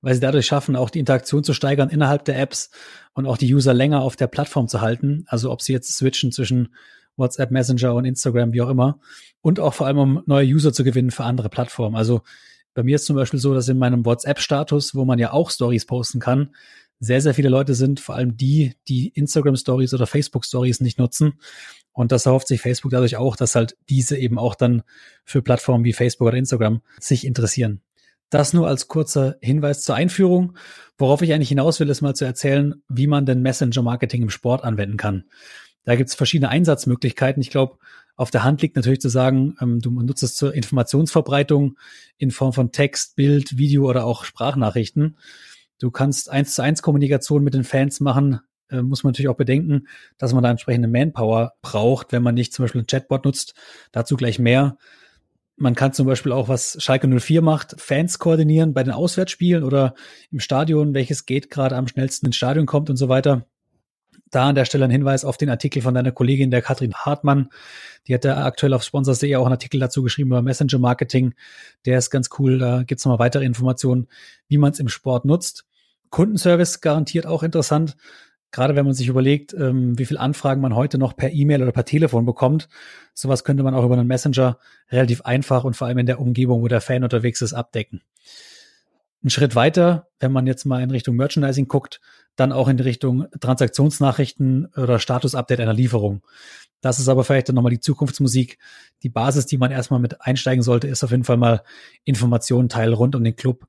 weil 0.02 0.14
sie 0.14 0.20
dadurch 0.20 0.46
schaffen, 0.46 0.76
auch 0.76 0.90
die 0.90 0.98
Interaktion 1.00 1.42
zu 1.42 1.54
steigern 1.54 1.88
innerhalb 1.88 2.24
der 2.26 2.38
Apps 2.38 2.70
und 3.14 3.26
auch 3.26 3.38
die 3.38 3.52
User 3.52 3.74
länger 3.74 4.02
auf 4.02 4.14
der 4.14 4.26
Plattform 4.26 4.68
zu 4.68 4.80
halten. 4.80 5.24
Also 5.26 5.50
ob 5.50 5.62
sie 5.62 5.72
jetzt 5.72 5.96
switchen 5.96 6.32
zwischen 6.32 6.74
WhatsApp 7.20 7.52
Messenger 7.52 7.94
und 7.94 8.04
Instagram, 8.04 8.52
wie 8.52 8.62
auch 8.62 8.68
immer. 8.68 8.98
Und 9.40 9.60
auch 9.60 9.74
vor 9.74 9.86
allem, 9.86 9.98
um 9.98 10.22
neue 10.26 10.46
User 10.46 10.72
zu 10.72 10.82
gewinnen 10.82 11.12
für 11.12 11.24
andere 11.24 11.48
Plattformen. 11.48 11.96
Also 11.96 12.22
bei 12.74 12.82
mir 12.82 12.96
ist 12.96 13.06
zum 13.06 13.16
Beispiel 13.16 13.40
so, 13.40 13.54
dass 13.54 13.68
in 13.68 13.78
meinem 13.78 14.04
WhatsApp-Status, 14.04 14.94
wo 14.94 15.04
man 15.04 15.18
ja 15.18 15.32
auch 15.32 15.50
Stories 15.50 15.86
posten 15.86 16.18
kann, 16.18 16.50
sehr, 17.00 17.20
sehr 17.20 17.34
viele 17.34 17.48
Leute 17.48 17.74
sind, 17.74 17.98
vor 17.98 18.14
allem 18.14 18.36
die, 18.36 18.74
die 18.88 19.08
Instagram 19.08 19.56
Stories 19.56 19.94
oder 19.94 20.06
Facebook 20.06 20.44
Stories 20.44 20.80
nicht 20.80 20.98
nutzen. 20.98 21.34
Und 21.92 22.12
das 22.12 22.26
erhofft 22.26 22.48
sich 22.48 22.60
Facebook 22.60 22.92
dadurch 22.92 23.16
auch, 23.16 23.36
dass 23.36 23.54
halt 23.54 23.76
diese 23.88 24.16
eben 24.16 24.38
auch 24.38 24.54
dann 24.54 24.82
für 25.24 25.42
Plattformen 25.42 25.84
wie 25.84 25.92
Facebook 25.92 26.28
oder 26.28 26.36
Instagram 26.36 26.82
sich 27.00 27.26
interessieren. 27.26 27.80
Das 28.28 28.52
nur 28.52 28.68
als 28.68 28.86
kurzer 28.86 29.36
Hinweis 29.40 29.82
zur 29.82 29.96
Einführung. 29.96 30.56
Worauf 30.98 31.20
ich 31.22 31.32
eigentlich 31.32 31.48
hinaus 31.48 31.80
will, 31.80 31.88
ist 31.88 32.00
mal 32.00 32.14
zu 32.14 32.24
erzählen, 32.24 32.80
wie 32.88 33.08
man 33.08 33.26
denn 33.26 33.42
Messenger-Marketing 33.42 34.22
im 34.22 34.30
Sport 34.30 34.62
anwenden 34.62 34.96
kann. 34.96 35.24
Da 35.84 35.96
gibt 35.96 36.08
es 36.08 36.14
verschiedene 36.14 36.50
Einsatzmöglichkeiten. 36.50 37.40
Ich 37.40 37.50
glaube, 37.50 37.78
auf 38.16 38.30
der 38.30 38.44
Hand 38.44 38.60
liegt 38.60 38.76
natürlich 38.76 39.00
zu 39.00 39.08
sagen, 39.08 39.56
ähm, 39.60 39.80
du 39.80 39.90
nutzt 39.90 40.22
es 40.22 40.34
zur 40.34 40.54
Informationsverbreitung 40.54 41.78
in 42.18 42.30
Form 42.30 42.52
von 42.52 42.70
Text, 42.72 43.16
Bild, 43.16 43.56
Video 43.56 43.88
oder 43.88 44.04
auch 44.04 44.24
Sprachnachrichten. 44.24 45.16
Du 45.78 45.90
kannst 45.90 46.28
eins 46.30 46.54
zu 46.54 46.62
eins 46.62 46.82
Kommunikation 46.82 47.42
mit 47.42 47.54
den 47.54 47.64
Fans 47.64 48.00
machen. 48.00 48.40
Äh, 48.68 48.82
muss 48.82 49.02
man 49.02 49.12
natürlich 49.12 49.28
auch 49.28 49.36
bedenken, 49.36 49.88
dass 50.18 50.34
man 50.34 50.42
da 50.42 50.50
entsprechende 50.50 50.88
Manpower 50.88 51.54
braucht, 51.62 52.12
wenn 52.12 52.22
man 52.22 52.34
nicht 52.34 52.52
zum 52.52 52.64
Beispiel 52.64 52.82
ein 52.82 52.86
Chatbot 52.86 53.24
nutzt. 53.24 53.54
Dazu 53.90 54.16
gleich 54.16 54.38
mehr. 54.38 54.76
Man 55.56 55.74
kann 55.74 55.92
zum 55.92 56.06
Beispiel 56.06 56.32
auch, 56.32 56.48
was 56.48 56.76
Schalke 56.80 57.06
04 57.06 57.42
macht, 57.42 57.80
Fans 57.80 58.18
koordinieren 58.18 58.72
bei 58.72 58.82
den 58.82 58.92
Auswärtsspielen 58.92 59.62
oder 59.62 59.94
im 60.30 60.40
Stadion, 60.40 60.94
welches 60.94 61.26
Gate 61.26 61.50
gerade 61.50 61.76
am 61.76 61.88
schnellsten 61.88 62.26
ins 62.26 62.36
Stadion 62.36 62.66
kommt 62.66 62.88
und 62.88 62.96
so 62.96 63.08
weiter. 63.08 63.46
Da 64.30 64.48
an 64.48 64.54
der 64.54 64.64
Stelle 64.64 64.84
ein 64.84 64.90
Hinweis 64.90 65.24
auf 65.24 65.36
den 65.36 65.50
Artikel 65.50 65.82
von 65.82 65.94
deiner 65.94 66.12
Kollegin, 66.12 66.50
der 66.50 66.62
Katrin 66.62 66.94
Hartmann. 66.94 67.50
Die 68.06 68.14
hat 68.14 68.24
da 68.24 68.44
aktuell 68.44 68.72
auf 68.74 68.84
Sponsors.de 68.84 69.34
auch 69.36 69.44
einen 69.44 69.52
Artikel 69.52 69.80
dazu 69.80 70.02
geschrieben 70.02 70.30
über 70.30 70.42
Messenger 70.42 70.78
Marketing. 70.78 71.34
Der 71.84 71.98
ist 71.98 72.10
ganz 72.10 72.30
cool. 72.38 72.58
Da 72.58 72.84
gibt's 72.84 73.04
nochmal 73.04 73.18
weitere 73.18 73.44
Informationen, 73.44 74.06
wie 74.46 74.58
man 74.58 74.72
es 74.72 74.78
im 74.78 74.88
Sport 74.88 75.24
nutzt. 75.24 75.64
Kundenservice 76.10 76.80
garantiert 76.80 77.26
auch 77.26 77.42
interessant. 77.42 77.96
Gerade 78.52 78.74
wenn 78.74 78.84
man 78.84 78.94
sich 78.94 79.08
überlegt, 79.08 79.54
ähm, 79.54 79.96
wie 79.98 80.04
viel 80.04 80.18
Anfragen 80.18 80.60
man 80.60 80.74
heute 80.74 80.98
noch 80.98 81.16
per 81.16 81.32
E-Mail 81.32 81.62
oder 81.62 81.72
per 81.72 81.84
Telefon 81.84 82.26
bekommt. 82.26 82.68
Sowas 83.14 83.44
könnte 83.44 83.62
man 83.62 83.74
auch 83.74 83.84
über 83.84 83.94
einen 83.96 84.08
Messenger 84.08 84.58
relativ 84.90 85.22
einfach 85.22 85.62
und 85.62 85.76
vor 85.76 85.86
allem 85.86 85.98
in 85.98 86.06
der 86.06 86.20
Umgebung, 86.20 86.62
wo 86.62 86.68
der 86.68 86.80
Fan 86.80 87.04
unterwegs 87.04 87.42
ist, 87.42 87.52
abdecken. 87.52 88.02
Ein 89.22 89.30
Schritt 89.30 89.54
weiter, 89.54 90.08
wenn 90.18 90.32
man 90.32 90.46
jetzt 90.46 90.64
mal 90.64 90.82
in 90.82 90.90
Richtung 90.90 91.16
Merchandising 91.16 91.68
guckt, 91.68 92.00
dann 92.36 92.52
auch 92.52 92.68
in 92.68 92.80
Richtung 92.80 93.26
Transaktionsnachrichten 93.38 94.66
oder 94.76 94.98
Status-Update 94.98 95.60
einer 95.60 95.74
Lieferung. 95.74 96.22
Das 96.80 96.98
ist 96.98 97.08
aber 97.08 97.24
vielleicht 97.24 97.48
dann 97.48 97.56
nochmal 97.56 97.72
die 97.72 97.80
Zukunftsmusik. 97.80 98.58
Die 99.02 99.10
Basis, 99.10 99.44
die 99.44 99.58
man 99.58 99.70
erstmal 99.70 100.00
mit 100.00 100.22
einsteigen 100.22 100.62
sollte, 100.62 100.88
ist 100.88 101.04
auf 101.04 101.10
jeden 101.10 101.24
Fall 101.24 101.36
mal 101.36 101.62
Informationen 102.04 102.70
teilen 102.70 102.94
rund 102.94 103.14
um 103.14 103.22
den 103.22 103.36
Club, 103.36 103.66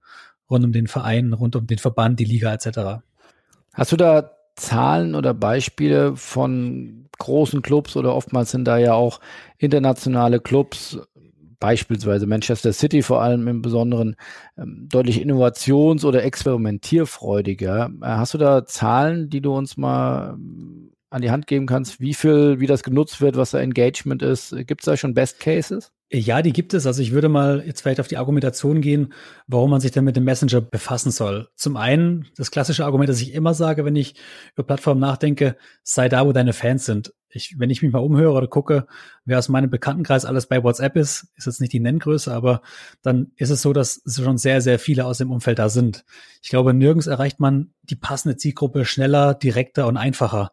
rund 0.50 0.64
um 0.64 0.72
den 0.72 0.88
Verein, 0.88 1.34
rund 1.34 1.56
um 1.58 1.68
den 1.68 1.80
Verband, 1.80 2.20
die 2.20 2.26
Liga 2.26 2.54
etc. 2.54 3.04
Hast 3.74 3.92
du 3.92 3.98
da 3.98 4.32
Zahlen 4.56 5.16
oder 5.16 5.34
Beispiele 5.34 6.16
von 6.16 7.10
großen 7.18 7.62
Clubs 7.62 7.96
oder 7.96 8.16
oftmals 8.16 8.52
sind 8.52 8.66
da 8.66 8.78
ja 8.78 8.94
auch 8.94 9.20
internationale 9.58 10.40
Clubs, 10.40 10.98
beispielsweise 11.62 12.28
Manchester 12.28 12.74
City 12.74 13.04
vor 13.04 13.22
allem 13.22 13.48
im 13.48 13.62
Besonderen, 13.62 14.18
ähm, 14.58 14.90
deutlich 14.90 15.22
innovations- 15.22 16.04
oder 16.04 16.26
experimentierfreudiger. 16.26 17.90
Äh, 18.02 18.06
hast 18.06 18.34
du 18.34 18.38
da 18.38 18.66
Zahlen, 18.66 19.30
die 19.30 19.40
du 19.42 19.56
uns 19.56 19.78
mal 19.78 20.34
ähm, 20.34 20.92
an 21.10 21.22
die 21.22 21.32
Hand 21.32 21.48
geben 21.48 21.68
kannst, 21.68 22.02
wie 22.02 22.14
viel, 22.14 22.60
wie 22.60 22.68
das 22.68 22.84
genutzt 22.84 23.22
wird, 23.22 23.38
was 23.38 23.52
da 23.52 23.60
Engagement 23.60 24.22
ist? 24.22 24.56
Gibt 24.66 24.82
es 24.82 24.86
da 24.86 24.98
schon 24.98 25.14
Best 25.14 25.40
Cases? 25.40 25.92
Ja, 26.14 26.42
die 26.42 26.52
gibt 26.52 26.74
es. 26.74 26.86
Also 26.86 27.02
ich 27.02 27.12
würde 27.12 27.30
mal 27.30 27.64
jetzt 27.66 27.82
vielleicht 27.82 28.00
auf 28.02 28.08
die 28.08 28.18
Argumentation 28.18 28.82
gehen, 28.82 29.14
warum 29.48 29.70
man 29.70 29.80
sich 29.80 29.92
denn 29.92 30.04
mit 30.04 30.18
dem 30.18 30.26
Messenger 30.26 30.60
befassen 30.60 31.12
soll. 31.12 31.48
Zum 31.56 31.78
einen, 31.78 32.28
das 32.36 32.52
klassische 32.52 32.84
Argument, 32.84 33.10
das 33.10 33.22
ich 33.22 33.34
immer 33.34 33.54
sage, 33.54 33.86
wenn 33.86 33.96
ich 33.96 34.16
über 34.54 34.64
Plattformen 34.64 35.00
nachdenke, 35.00 35.56
sei 35.84 36.10
da, 36.10 36.26
wo 36.26 36.34
deine 36.34 36.54
Fans 36.54 36.86
sind. 36.86 37.14
Ich, 37.34 37.60
wenn 37.60 37.70
ich 37.70 37.82
mich 37.82 37.92
mal 37.92 38.00
umhöre 38.00 38.34
oder 38.34 38.48
gucke, 38.48 38.88
wer 39.26 39.40
aus 39.40 39.50
meinem 39.50 39.70
Bekanntenkreis 39.70 40.26
alles 40.26 40.48
bei 40.48 40.64
WhatsApp 40.64 40.96
ist, 40.96 41.28
ist 41.36 41.46
jetzt 41.46 41.62
nicht 41.62 41.74
die 41.74 41.80
Nenngröße, 41.80 42.34
aber 42.34 42.62
dann 43.02 43.32
ist 43.36 43.50
es 43.50 43.62
so, 43.62 43.74
dass 43.74 44.02
schon 44.06 44.38
sehr, 44.38 44.62
sehr 44.62 44.80
viele 44.80 45.06
aus 45.06 45.20
dem 45.20 45.32
Umfeld 45.32 45.60
da 45.60 45.70
sind. 45.70 46.06
Ich 46.42 46.50
glaube, 46.50 46.74
nirgends 46.74 47.08
erreicht 47.08 47.40
man 47.40 47.74
die 47.84 47.96
passende 47.96 48.38
Zielgruppe 48.38 48.86
schneller, 48.86 49.34
direkter 49.34 49.88
und 49.88 49.98
einfacher. 49.98 50.52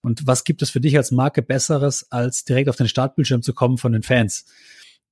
Und 0.00 0.26
was 0.26 0.44
gibt 0.44 0.62
es 0.62 0.70
für 0.70 0.80
dich 0.80 0.96
als 0.96 1.10
Marke 1.10 1.42
Besseres, 1.42 2.10
als 2.12 2.44
direkt 2.44 2.68
auf 2.68 2.76
den 2.76 2.86
Startbildschirm 2.88 3.42
zu 3.42 3.54
kommen 3.54 3.76
von 3.76 3.92
den 3.92 4.02
Fans? 4.02 4.46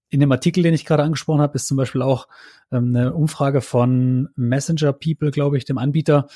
In 0.09 0.21
dem 0.21 0.31
Artikel, 0.31 0.63
den 0.63 0.75
ich 0.75 0.85
gerade 0.85 1.03
angesprochen 1.03 1.41
habe, 1.41 1.57
ist 1.57 1.67
zum 1.67 1.77
Beispiel 1.77 2.03
auch 2.03 2.29
ähm, 2.71 2.95
eine 2.95 3.15
Umfrage 3.15 3.61
von 3.61 4.29
Messenger 4.37 4.93
People, 4.93 5.33
glaube 5.33 5.59
ich, 5.59 5.65
dem 5.65 5.79
Anbieter, 5.79 6.29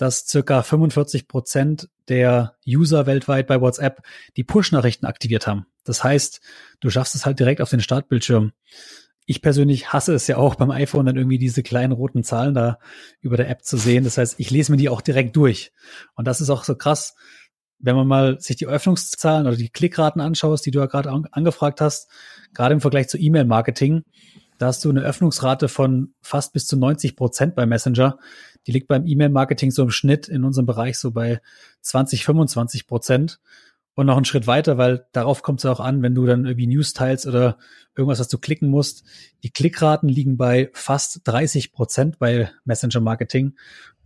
dass 0.00 0.26
circa 0.26 0.62
45 0.62 1.28
Prozent 1.28 1.90
der 2.08 2.56
User 2.66 3.04
weltweit 3.04 3.46
bei 3.46 3.60
WhatsApp 3.60 4.02
die 4.36 4.44
Push-Nachrichten 4.44 5.04
aktiviert 5.04 5.46
haben. 5.46 5.66
Das 5.84 6.02
heißt, 6.02 6.40
du 6.80 6.88
schaffst 6.88 7.14
es 7.14 7.26
halt 7.26 7.38
direkt 7.38 7.60
auf 7.60 7.68
den 7.68 7.80
Startbildschirm. 7.80 8.52
Ich 9.26 9.42
persönlich 9.42 9.92
hasse 9.92 10.14
es 10.14 10.26
ja 10.26 10.38
auch 10.38 10.54
beim 10.54 10.70
iPhone 10.70 11.04
dann 11.04 11.16
irgendwie 11.16 11.38
diese 11.38 11.62
kleinen 11.62 11.92
roten 11.92 12.24
Zahlen 12.24 12.54
da 12.54 12.78
über 13.20 13.36
der 13.36 13.50
App 13.50 13.62
zu 13.62 13.76
sehen. 13.76 14.04
Das 14.04 14.16
heißt, 14.16 14.40
ich 14.40 14.50
lese 14.50 14.72
mir 14.72 14.78
die 14.78 14.88
auch 14.88 15.02
direkt 15.02 15.36
durch. 15.36 15.70
Und 16.14 16.26
das 16.26 16.40
ist 16.40 16.48
auch 16.48 16.64
so 16.64 16.74
krass, 16.74 17.14
wenn 17.78 17.94
man 17.94 18.08
mal 18.08 18.40
sich 18.40 18.56
die 18.56 18.66
Öffnungszahlen 18.66 19.46
oder 19.46 19.56
die 19.56 19.68
Klickraten 19.68 20.22
anschaust, 20.22 20.64
die 20.64 20.70
du 20.70 20.78
ja 20.78 20.86
gerade 20.86 21.10
an, 21.10 21.26
angefragt 21.30 21.82
hast, 21.82 22.10
gerade 22.54 22.72
im 22.72 22.80
Vergleich 22.80 23.08
zu 23.08 23.18
E-Mail-Marketing, 23.18 24.04
da 24.60 24.66
hast 24.66 24.84
du 24.84 24.90
eine 24.90 25.00
Öffnungsrate 25.00 25.68
von 25.68 26.12
fast 26.20 26.52
bis 26.52 26.66
zu 26.66 26.76
90 26.76 27.16
Prozent 27.16 27.54
bei 27.54 27.64
Messenger. 27.64 28.18
Die 28.66 28.72
liegt 28.72 28.88
beim 28.88 29.06
E-Mail-Marketing 29.06 29.70
so 29.70 29.82
im 29.82 29.90
Schnitt 29.90 30.28
in 30.28 30.44
unserem 30.44 30.66
Bereich 30.66 30.98
so 30.98 31.12
bei 31.12 31.40
20, 31.80 32.26
25 32.26 32.86
Prozent. 32.86 33.40
Und 33.94 34.04
noch 34.04 34.16
einen 34.16 34.26
Schritt 34.26 34.46
weiter, 34.46 34.76
weil 34.76 35.06
darauf 35.12 35.42
kommt 35.42 35.60
es 35.60 35.66
auch 35.66 35.80
an, 35.80 36.02
wenn 36.02 36.14
du 36.14 36.26
dann 36.26 36.44
irgendwie 36.44 36.66
News 36.66 36.92
teilst 36.92 37.26
oder 37.26 37.56
irgendwas, 37.96 38.20
was 38.20 38.28
du 38.28 38.36
klicken 38.36 38.68
musst. 38.68 39.02
Die 39.44 39.50
Klickraten 39.50 40.10
liegen 40.10 40.36
bei 40.36 40.68
fast 40.74 41.22
30 41.24 41.72
Prozent 41.72 42.18
bei 42.18 42.50
Messenger 42.66 43.00
Marketing 43.00 43.54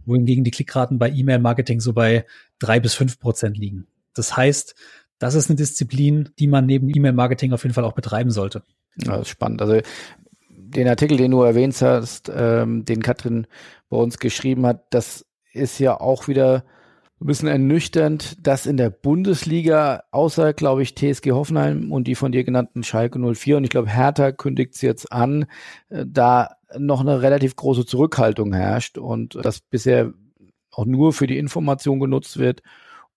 wohingegen 0.06 0.44
die 0.44 0.52
Klickraten 0.52 0.98
bei 0.98 1.10
E-Mail-Marketing 1.10 1.80
so 1.80 1.94
bei 1.94 2.26
drei 2.60 2.78
bis 2.78 2.94
fünf 2.94 3.18
Prozent 3.18 3.58
liegen. 3.58 3.88
Das 4.14 4.36
heißt, 4.36 4.76
das 5.18 5.34
ist 5.34 5.50
eine 5.50 5.56
Disziplin, 5.56 6.30
die 6.38 6.46
man 6.46 6.66
neben 6.66 6.94
E-Mail-Marketing 6.94 7.52
auf 7.52 7.64
jeden 7.64 7.74
Fall 7.74 7.84
auch 7.84 7.94
betreiben 7.94 8.30
sollte. 8.30 8.62
Ja, 9.02 9.12
das 9.12 9.22
ist 9.22 9.28
spannend. 9.30 9.60
Also 9.62 9.80
den 10.76 10.88
Artikel, 10.88 11.16
den 11.16 11.30
du 11.30 11.42
erwähnt 11.42 11.80
hast, 11.80 12.30
ähm, 12.34 12.84
den 12.84 13.02
Katrin 13.02 13.46
bei 13.88 13.96
uns 13.96 14.18
geschrieben 14.18 14.66
hat, 14.66 14.86
das 14.90 15.26
ist 15.52 15.78
ja 15.78 16.00
auch 16.00 16.28
wieder 16.28 16.64
ein 17.20 17.26
bisschen 17.26 17.48
ernüchternd, 17.48 18.46
dass 18.46 18.66
in 18.66 18.76
der 18.76 18.90
Bundesliga, 18.90 20.02
außer, 20.10 20.52
glaube 20.52 20.82
ich, 20.82 20.94
TSG 20.94 21.30
Hoffenheim 21.30 21.92
und 21.92 22.06
die 22.06 22.16
von 22.16 22.32
dir 22.32 22.44
genannten 22.44 22.82
Schalke 22.82 23.18
04 23.18 23.56
und 23.56 23.64
ich 23.64 23.70
glaube, 23.70 23.88
Hertha 23.88 24.32
kündigt 24.32 24.74
es 24.74 24.82
jetzt 24.82 25.12
an, 25.12 25.46
äh, 25.88 26.04
da 26.06 26.56
noch 26.76 27.00
eine 27.00 27.22
relativ 27.22 27.56
große 27.56 27.86
Zurückhaltung 27.86 28.52
herrscht 28.52 28.98
und 28.98 29.38
das 29.40 29.60
bisher 29.60 30.12
auch 30.72 30.86
nur 30.86 31.12
für 31.12 31.26
die 31.26 31.38
Information 31.38 32.00
genutzt 32.00 32.38
wird 32.38 32.62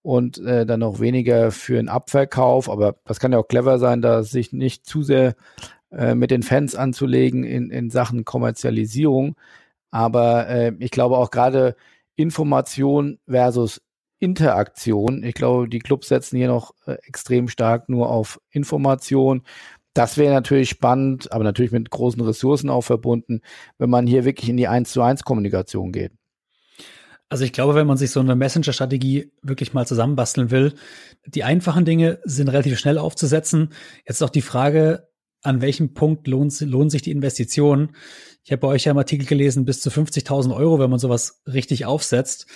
und 0.02 0.38
äh, 0.38 0.64
dann 0.64 0.80
noch 0.80 1.00
weniger 1.00 1.50
für 1.50 1.74
den 1.74 1.88
Abverkauf. 1.88 2.70
Aber 2.70 2.96
das 3.04 3.18
kann 3.18 3.32
ja 3.32 3.38
auch 3.38 3.48
clever 3.48 3.78
sein, 3.78 4.00
da 4.00 4.22
sich 4.22 4.52
nicht 4.52 4.86
zu 4.86 5.02
sehr 5.02 5.34
äh, 5.90 6.14
mit 6.14 6.30
den 6.30 6.42
Fans 6.42 6.74
anzulegen 6.74 7.44
in, 7.44 7.70
in 7.70 7.90
Sachen 7.90 8.24
Kommerzialisierung. 8.24 9.36
Aber 9.90 10.48
äh, 10.48 10.72
ich 10.78 10.90
glaube 10.90 11.16
auch 11.16 11.30
gerade 11.30 11.76
Information 12.16 13.18
versus 13.26 13.80
Interaktion. 14.18 15.22
Ich 15.22 15.34
glaube, 15.34 15.68
die 15.68 15.78
Clubs 15.78 16.08
setzen 16.08 16.36
hier 16.36 16.48
noch 16.48 16.74
äh, 16.86 16.96
extrem 17.06 17.48
stark 17.48 17.88
nur 17.88 18.10
auf 18.10 18.40
Information. 18.50 19.42
Das 19.94 20.16
wäre 20.16 20.34
natürlich 20.34 20.68
spannend, 20.68 21.32
aber 21.32 21.44
natürlich 21.44 21.72
mit 21.72 21.90
großen 21.90 22.20
Ressourcen 22.22 22.70
auch 22.70 22.82
verbunden, 22.82 23.40
wenn 23.78 23.90
man 23.90 24.06
hier 24.06 24.24
wirklich 24.24 24.48
in 24.48 24.56
die 24.56 24.68
1 24.68 24.92
zu 24.92 25.02
1 25.02 25.24
Kommunikation 25.24 25.92
geht. 25.92 26.12
Also 27.30 27.44
ich 27.44 27.52
glaube, 27.52 27.74
wenn 27.74 27.86
man 27.86 27.98
sich 27.98 28.10
so 28.10 28.20
eine 28.20 28.36
Messenger-Strategie 28.36 29.32
wirklich 29.42 29.74
mal 29.74 29.86
zusammenbasteln 29.86 30.50
will, 30.50 30.74
die 31.26 31.44
einfachen 31.44 31.84
Dinge 31.84 32.20
sind 32.24 32.48
relativ 32.48 32.78
schnell 32.78 32.96
aufzusetzen. 32.96 33.70
Jetzt 34.06 34.22
auch 34.22 34.30
die 34.30 34.40
Frage, 34.40 35.07
an 35.42 35.60
welchem 35.60 35.94
Punkt 35.94 36.26
lohnt, 36.26 36.60
lohnen 36.60 36.90
sich 36.90 37.02
die 37.02 37.12
Investitionen? 37.12 37.94
Ich 38.44 38.52
habe 38.52 38.60
bei 38.60 38.68
euch 38.68 38.84
ja 38.84 38.92
im 38.92 38.98
Artikel 38.98 39.26
gelesen, 39.26 39.64
bis 39.64 39.80
zu 39.80 39.90
50.000 39.90 40.54
Euro, 40.54 40.78
wenn 40.78 40.90
man 40.90 40.98
sowas 40.98 41.42
richtig 41.46 41.86
aufsetzt. 41.86 42.46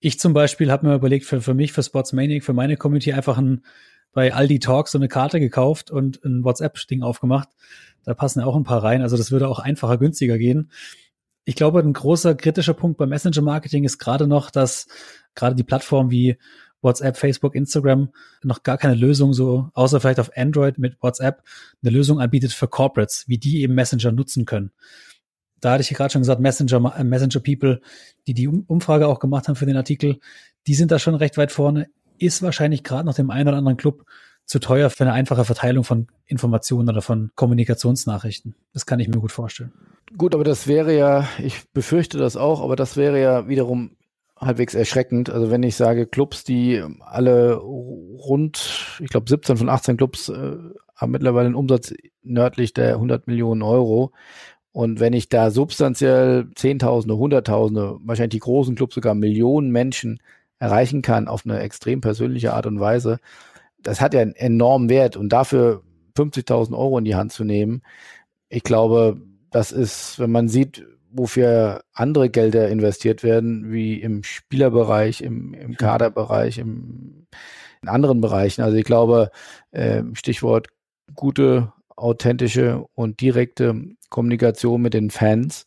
Ich 0.00 0.18
zum 0.18 0.32
Beispiel 0.32 0.70
habe 0.70 0.86
mir 0.86 0.94
überlegt, 0.94 1.26
für, 1.26 1.40
für 1.40 1.54
mich, 1.54 1.72
für 1.72 1.82
Sportsmaniac, 1.82 2.42
für 2.42 2.52
meine 2.52 2.76
Community 2.76 3.12
einfach 3.12 3.38
ein, 3.38 3.64
bei 4.12 4.34
Aldi 4.34 4.58
Talk 4.58 4.88
so 4.88 4.98
eine 4.98 5.08
Karte 5.08 5.40
gekauft 5.40 5.90
und 5.90 6.24
ein 6.24 6.42
WhatsApp-Ding 6.42 7.02
aufgemacht. 7.02 7.48
Da 8.04 8.14
passen 8.14 8.40
ja 8.40 8.46
auch 8.46 8.56
ein 8.56 8.64
paar 8.64 8.82
rein. 8.82 9.02
Also 9.02 9.16
das 9.16 9.30
würde 9.30 9.48
auch 9.48 9.58
einfacher, 9.58 9.98
günstiger 9.98 10.38
gehen. 10.38 10.70
Ich 11.44 11.54
glaube, 11.54 11.80
ein 11.80 11.92
großer 11.92 12.34
kritischer 12.34 12.74
Punkt 12.74 12.98
beim 12.98 13.08
Messenger-Marketing 13.08 13.84
ist 13.84 13.98
gerade 13.98 14.26
noch, 14.26 14.50
dass 14.50 14.88
gerade 15.34 15.54
die 15.54 15.64
Plattformen 15.64 16.10
wie 16.10 16.38
WhatsApp, 16.82 17.16
Facebook, 17.16 17.54
Instagram 17.54 18.10
noch 18.42 18.62
gar 18.62 18.78
keine 18.78 18.94
Lösung 18.94 19.32
so, 19.32 19.70
außer 19.74 20.00
vielleicht 20.00 20.20
auf 20.20 20.30
Android 20.36 20.78
mit 20.78 21.02
WhatsApp, 21.02 21.42
eine 21.82 21.90
Lösung 21.90 22.20
anbietet 22.20 22.52
für 22.52 22.68
Corporates, 22.68 23.24
wie 23.26 23.38
die 23.38 23.62
eben 23.62 23.74
Messenger 23.74 24.12
nutzen 24.12 24.44
können 24.44 24.72
da 25.60 25.72
hatte 25.72 25.82
ich 25.82 25.90
gerade 25.90 26.12
schon 26.12 26.22
gesagt, 26.22 26.40
Messenger, 26.40 26.94
äh, 26.96 27.04
Messenger 27.04 27.40
People, 27.40 27.80
die 28.26 28.34
die 28.34 28.48
Umfrage 28.48 29.06
auch 29.06 29.18
gemacht 29.18 29.48
haben 29.48 29.56
für 29.56 29.66
den 29.66 29.76
Artikel, 29.76 30.18
die 30.66 30.74
sind 30.74 30.90
da 30.90 30.98
schon 30.98 31.14
recht 31.14 31.36
weit 31.36 31.52
vorne. 31.52 31.88
Ist 32.18 32.42
wahrscheinlich 32.42 32.84
gerade 32.84 33.06
noch 33.06 33.14
dem 33.14 33.30
einen 33.30 33.48
oder 33.48 33.58
anderen 33.58 33.76
Club 33.76 34.04
zu 34.44 34.58
teuer 34.58 34.90
für 34.90 35.04
eine 35.04 35.12
einfache 35.12 35.44
Verteilung 35.44 35.84
von 35.84 36.08
Informationen 36.26 36.88
oder 36.88 37.02
von 37.02 37.30
Kommunikationsnachrichten. 37.34 38.56
Das 38.72 38.84
kann 38.84 39.00
ich 39.00 39.08
mir 39.08 39.20
gut 39.20 39.32
vorstellen. 39.32 39.72
Gut, 40.16 40.34
aber 40.34 40.44
das 40.44 40.66
wäre 40.66 40.96
ja, 40.96 41.28
ich 41.38 41.70
befürchte 41.72 42.18
das 42.18 42.36
auch, 42.36 42.60
aber 42.60 42.74
das 42.74 42.96
wäre 42.96 43.20
ja 43.20 43.48
wiederum 43.48 43.92
halbwegs 44.40 44.74
erschreckend. 44.74 45.30
Also 45.30 45.50
wenn 45.50 45.62
ich 45.62 45.76
sage, 45.76 46.06
Clubs, 46.06 46.44
die 46.44 46.82
alle 47.00 47.56
rund, 47.56 48.96
ich 49.00 49.10
glaube 49.10 49.28
17 49.28 49.56
von 49.56 49.68
18 49.68 49.96
Clubs 49.96 50.28
äh, 50.28 50.56
haben 50.96 51.12
mittlerweile 51.12 51.46
einen 51.46 51.54
Umsatz 51.54 51.94
nördlich 52.22 52.74
der 52.74 52.94
100 52.94 53.26
Millionen 53.26 53.62
Euro 53.62 54.12
und 54.72 55.00
wenn 55.00 55.12
ich 55.12 55.28
da 55.28 55.50
substanziell 55.50 56.48
Zehntausende, 56.54 57.16
Hunderttausende, 57.16 57.98
wahrscheinlich 58.04 58.30
die 58.30 58.38
großen 58.38 58.76
Clubs 58.76 58.94
sogar 58.94 59.14
Millionen 59.14 59.70
Menschen 59.70 60.20
erreichen 60.58 61.02
kann 61.02 61.26
auf 61.26 61.44
eine 61.44 61.60
extrem 61.60 62.00
persönliche 62.00 62.54
Art 62.54 62.66
und 62.66 62.78
Weise, 62.78 63.18
das 63.82 64.00
hat 64.00 64.14
ja 64.14 64.20
einen 64.20 64.34
enormen 64.34 64.88
Wert. 64.88 65.16
Und 65.16 65.30
dafür 65.30 65.82
50.000 66.16 66.76
Euro 66.76 66.98
in 66.98 67.04
die 67.04 67.16
Hand 67.16 67.32
zu 67.32 67.44
nehmen, 67.44 67.82
ich 68.48 68.62
glaube, 68.62 69.20
das 69.50 69.72
ist, 69.72 70.18
wenn 70.18 70.30
man 70.30 70.48
sieht, 70.48 70.86
wofür 71.12 71.82
andere 71.92 72.30
Gelder 72.30 72.68
investiert 72.68 73.22
werden, 73.22 73.72
wie 73.72 74.00
im 74.00 74.22
Spielerbereich, 74.22 75.20
im, 75.22 75.54
im 75.54 75.76
Kaderbereich, 75.76 76.58
im, 76.58 77.26
in 77.82 77.88
anderen 77.88 78.20
Bereichen. 78.20 78.62
Also 78.62 78.76
ich 78.76 78.84
glaube, 78.84 79.30
äh, 79.70 80.02
Stichwort 80.14 80.68
gute, 81.14 81.72
authentische 81.96 82.84
und 82.94 83.20
direkte 83.20 83.82
Kommunikation 84.08 84.82
mit 84.82 84.94
den 84.94 85.10
Fans. 85.10 85.66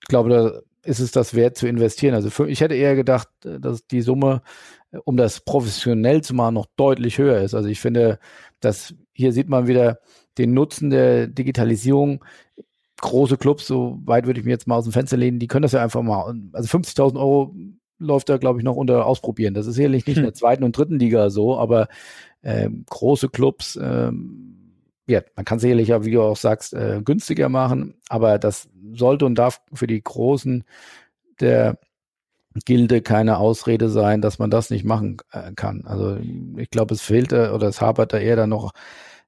Ich 0.00 0.08
glaube, 0.08 0.30
da 0.30 0.60
ist 0.86 1.00
es 1.00 1.10
das 1.10 1.34
wert 1.34 1.56
zu 1.56 1.66
investieren. 1.66 2.14
Also 2.14 2.30
für, 2.30 2.48
ich 2.48 2.60
hätte 2.60 2.74
eher 2.74 2.94
gedacht, 2.94 3.28
äh, 3.44 3.60
dass 3.60 3.86
die 3.86 4.02
Summe, 4.02 4.42
äh, 4.92 4.98
um 5.04 5.16
das 5.16 5.40
professionell 5.40 6.22
zu 6.22 6.34
machen, 6.34 6.54
noch 6.54 6.66
deutlich 6.76 7.18
höher 7.18 7.40
ist. 7.40 7.54
Also 7.54 7.68
ich 7.68 7.80
finde, 7.80 8.18
dass 8.60 8.94
hier 9.12 9.32
sieht 9.32 9.48
man 9.48 9.66
wieder 9.66 9.98
den 10.38 10.54
Nutzen 10.54 10.90
der 10.90 11.26
Digitalisierung 11.26 12.24
große 13.00 13.36
Clubs, 13.36 13.66
so 13.66 13.98
weit 14.04 14.26
würde 14.26 14.40
ich 14.40 14.46
mir 14.46 14.52
jetzt 14.52 14.66
mal 14.66 14.76
aus 14.76 14.84
dem 14.84 14.92
Fenster 14.92 15.16
lehnen, 15.16 15.38
die 15.38 15.46
können 15.46 15.62
das 15.62 15.72
ja 15.72 15.82
einfach 15.82 16.02
mal. 16.02 16.34
Also 16.52 16.78
50.000 16.78 17.16
Euro 17.16 17.54
läuft 17.98 18.28
da, 18.28 18.36
glaube 18.36 18.58
ich, 18.58 18.64
noch 18.64 18.76
unter 18.76 19.06
Ausprobieren. 19.06 19.54
Das 19.54 19.66
ist 19.66 19.74
sicherlich 19.74 20.06
nicht 20.06 20.16
hm. 20.16 20.24
in 20.24 20.26
der 20.26 20.34
zweiten 20.34 20.64
und 20.64 20.76
dritten 20.76 20.98
Liga 20.98 21.30
so, 21.30 21.58
aber 21.58 21.88
ähm, 22.42 22.84
große 22.88 23.28
Clubs, 23.28 23.78
ähm, 23.80 24.56
ja, 25.06 25.20
man 25.34 25.44
kann 25.44 25.58
sicherlich 25.58 25.88
ja, 25.88 26.04
wie 26.04 26.10
du 26.10 26.22
auch 26.22 26.36
sagst, 26.36 26.74
äh, 26.74 27.00
günstiger 27.04 27.48
machen, 27.48 27.94
aber 28.08 28.38
das 28.38 28.68
sollte 28.92 29.24
und 29.24 29.36
darf 29.36 29.60
für 29.72 29.86
die 29.86 30.02
Großen 30.02 30.64
der 31.40 31.78
Gilde 32.64 33.02
keine 33.02 33.38
Ausrede 33.38 33.88
sein, 33.88 34.22
dass 34.22 34.38
man 34.38 34.50
das 34.50 34.70
nicht 34.70 34.84
machen 34.84 35.18
äh, 35.32 35.52
kann. 35.52 35.82
Also 35.86 36.16
ich 36.56 36.70
glaube, 36.70 36.94
es 36.94 37.02
fehlt 37.02 37.32
da 37.32 37.52
oder 37.54 37.68
es 37.68 37.80
hapert 37.80 38.12
da 38.12 38.18
eher 38.18 38.36
dann 38.36 38.50
noch 38.50 38.72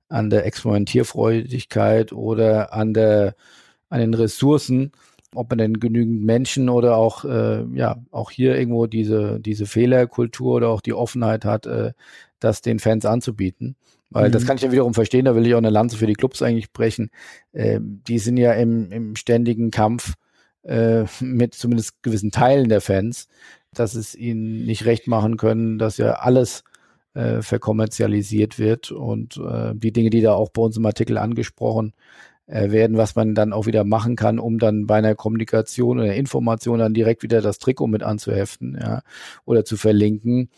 an 0.09 0.31
der 0.31 0.47
Experimentierfreudigkeit 0.47 2.13
oder 2.13 2.73
an 2.73 2.95
der 2.95 3.35
an 3.91 4.01
den 4.01 4.15
Ressourcen, 4.15 4.93
ob 5.35 5.51
man 5.51 5.59
denn 5.59 5.81
genügend 5.81 6.25
Menschen 6.25 6.69
oder 6.69 6.97
auch 6.97 7.25
äh, 7.25 7.65
ja 7.75 7.97
auch 8.11 8.31
hier 8.31 8.59
irgendwo 8.59 8.87
diese 8.87 9.41
diese 9.41 9.67
Fehlerkultur 9.67 10.57
oder 10.57 10.69
auch 10.69 10.81
die 10.81 10.95
Offenheit 10.95 11.45
hat, 11.45 11.67
äh, 11.67 11.93
das 12.41 12.63
den 12.63 12.79
Fans 12.79 13.05
anzubieten. 13.05 13.77
Weil 14.11 14.29
mhm. 14.29 14.33
das 14.33 14.47
kann 14.47 14.57
ich 14.57 14.63
ja 14.63 14.73
wiederum 14.73 14.95
verstehen, 14.95 15.27
da 15.27 15.35
will 15.35 15.47
ich 15.47 15.55
auch 15.55 15.59
eine 15.59 15.71
Lanze 15.71 15.97
für 15.97 16.07
die 16.07 16.15
Clubs 16.15 16.41
eigentlich 16.43 16.73
brechen. 16.73 17.11
Äh, 17.53 17.81
die 17.83 18.19
sind 18.19 18.37
ja 18.37 18.53
im, 18.55 18.91
im 18.91 19.17
ständigen 19.17 19.71
Kampf 19.71 20.15
äh, 20.63 21.05
mit 21.21 21.55
zumindest 21.55 22.03
gewissen 22.03 22.31
Teilen 22.31 22.69
der 22.69 22.81
Fans, 22.81 23.29
dass 23.75 23.95
es 23.95 24.15
ihnen 24.15 24.65
nicht 24.65 24.87
recht 24.87 25.07
machen 25.07 25.37
können, 25.37 25.79
dass 25.79 25.99
ja 25.99 26.13
alles 26.15 26.65
äh, 27.19 27.43
verkommerzialisiert 27.43 28.61
wird 28.61 28.93
und 28.93 29.39
äh, 29.39 29.73
die 29.75 29.93
Dinge, 29.93 30.11
die 30.11 30.21
da 30.21 30.35
auch 30.35 30.51
bei 30.51 30.63
uns 30.63 30.77
im 30.77 30.87
Artikel 30.87 31.19
angesprochen 31.19 31.93
äh, 32.47 32.71
werden, 32.71 32.97
was 32.97 33.17
man 33.17 33.35
dann 33.35 33.53
auch 33.53 33.67
wieder 33.67 33.83
machen 33.83 34.15
kann, 34.15 34.39
um 34.39 34.61
dann 34.61 34.87
bei 34.87 34.99
einer 34.99 35.17
Kommunikation 35.17 35.99
oder 35.99 36.15
Information 36.15 36.79
dann 36.79 36.95
direkt 36.95 37.25
wieder 37.25 37.41
das 37.41 37.59
Trikot 37.59 37.89
mit 37.89 38.05
anzuheften 38.05 38.79
ja, 38.81 39.03
oder 39.45 39.65
zu 39.65 39.77
verlinken. 39.77 40.49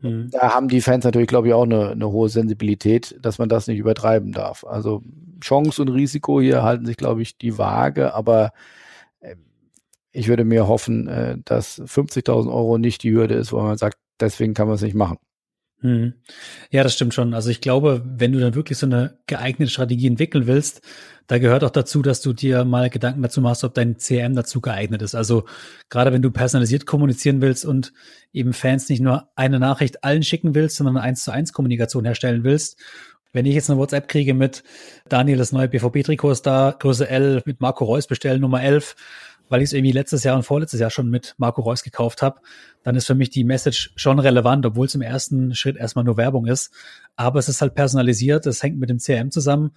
Mhm. 0.00 0.30
Da 0.32 0.54
haben 0.54 0.66
die 0.66 0.80
Fans 0.80 1.04
natürlich, 1.04 1.28
glaube 1.28 1.46
ich, 1.46 1.54
auch 1.54 1.62
eine, 1.62 1.90
eine 1.90 2.10
hohe 2.10 2.28
Sensibilität, 2.30 3.16
dass 3.20 3.38
man 3.38 3.48
das 3.48 3.68
nicht 3.68 3.78
übertreiben 3.78 4.32
darf. 4.32 4.64
Also 4.64 5.02
Chance 5.40 5.82
und 5.82 5.88
Risiko 5.90 6.40
hier 6.40 6.64
halten 6.64 6.84
sich, 6.84 6.96
glaube 6.96 7.22
ich, 7.22 7.38
die 7.38 7.58
Waage, 7.58 8.12
aber 8.12 8.50
äh, 9.20 9.36
ich 10.10 10.26
würde 10.26 10.44
mir 10.44 10.66
hoffen, 10.66 11.06
äh, 11.06 11.38
dass 11.44 11.80
50.000 11.80 12.48
Euro 12.48 12.76
nicht 12.76 13.04
die 13.04 13.12
Hürde 13.12 13.36
ist, 13.36 13.52
wo 13.52 13.60
man 13.60 13.78
sagt, 13.78 13.98
deswegen 14.18 14.52
kann 14.52 14.66
man 14.66 14.74
es 14.74 14.82
nicht 14.82 14.96
machen. 14.96 15.18
Hm. 15.80 16.14
Ja, 16.70 16.82
das 16.82 16.94
stimmt 16.94 17.12
schon. 17.12 17.34
Also 17.34 17.50
ich 17.50 17.60
glaube, 17.60 18.02
wenn 18.04 18.32
du 18.32 18.40
dann 18.40 18.54
wirklich 18.54 18.78
so 18.78 18.86
eine 18.86 19.18
geeignete 19.26 19.70
Strategie 19.70 20.06
entwickeln 20.06 20.46
willst, 20.46 20.80
da 21.26 21.38
gehört 21.38 21.64
auch 21.64 21.70
dazu, 21.70 22.02
dass 22.02 22.22
du 22.22 22.32
dir 22.32 22.64
mal 22.64 22.88
Gedanken 22.88 23.20
dazu 23.20 23.40
machst, 23.40 23.62
ob 23.64 23.74
dein 23.74 23.98
CRM 23.98 24.34
dazu 24.34 24.60
geeignet 24.60 25.02
ist. 25.02 25.14
Also 25.14 25.44
gerade 25.90 26.12
wenn 26.12 26.22
du 26.22 26.30
personalisiert 26.30 26.86
kommunizieren 26.86 27.42
willst 27.42 27.66
und 27.66 27.92
eben 28.32 28.52
Fans 28.52 28.88
nicht 28.88 29.00
nur 29.00 29.28
eine 29.34 29.58
Nachricht 29.58 30.02
allen 30.02 30.22
schicken 30.22 30.54
willst, 30.54 30.76
sondern 30.76 30.96
eine 30.96 31.04
eins 31.04 31.24
zu 31.24 31.30
eins 31.30 31.52
Kommunikation 31.52 32.04
herstellen 32.04 32.42
willst. 32.44 32.80
Wenn 33.32 33.44
ich 33.44 33.54
jetzt 33.54 33.68
eine 33.68 33.78
WhatsApp 33.78 34.08
kriege 34.08 34.32
mit 34.32 34.62
Daniel, 35.10 35.36
das 35.36 35.52
neue 35.52 35.68
BVB-Trikot 35.68 36.30
ist 36.30 36.46
da, 36.46 36.74
Größe 36.78 37.08
L, 37.10 37.42
mit 37.44 37.60
Marco 37.60 37.84
Reus 37.84 38.06
bestellen, 38.06 38.40
Nummer 38.40 38.62
11, 38.62 38.96
weil 39.48 39.62
ich 39.62 39.68
es 39.68 39.72
irgendwie 39.72 39.92
letztes 39.92 40.24
Jahr 40.24 40.36
und 40.36 40.42
vorletztes 40.42 40.80
Jahr 40.80 40.90
schon 40.90 41.08
mit 41.08 41.34
Marco 41.38 41.60
Reus 41.60 41.82
gekauft 41.82 42.22
habe, 42.22 42.40
dann 42.82 42.96
ist 42.96 43.06
für 43.06 43.14
mich 43.14 43.30
die 43.30 43.44
Message 43.44 43.92
schon 43.96 44.18
relevant, 44.18 44.66
obwohl 44.66 44.86
es 44.86 44.94
im 44.94 45.02
ersten 45.02 45.54
Schritt 45.54 45.76
erstmal 45.76 46.04
nur 46.04 46.16
Werbung 46.16 46.46
ist. 46.46 46.72
Aber 47.16 47.38
es 47.38 47.48
ist 47.48 47.60
halt 47.60 47.74
personalisiert, 47.74 48.46
es 48.46 48.62
hängt 48.62 48.78
mit 48.78 48.90
dem 48.90 48.98
CRM 48.98 49.30
zusammen. 49.30 49.72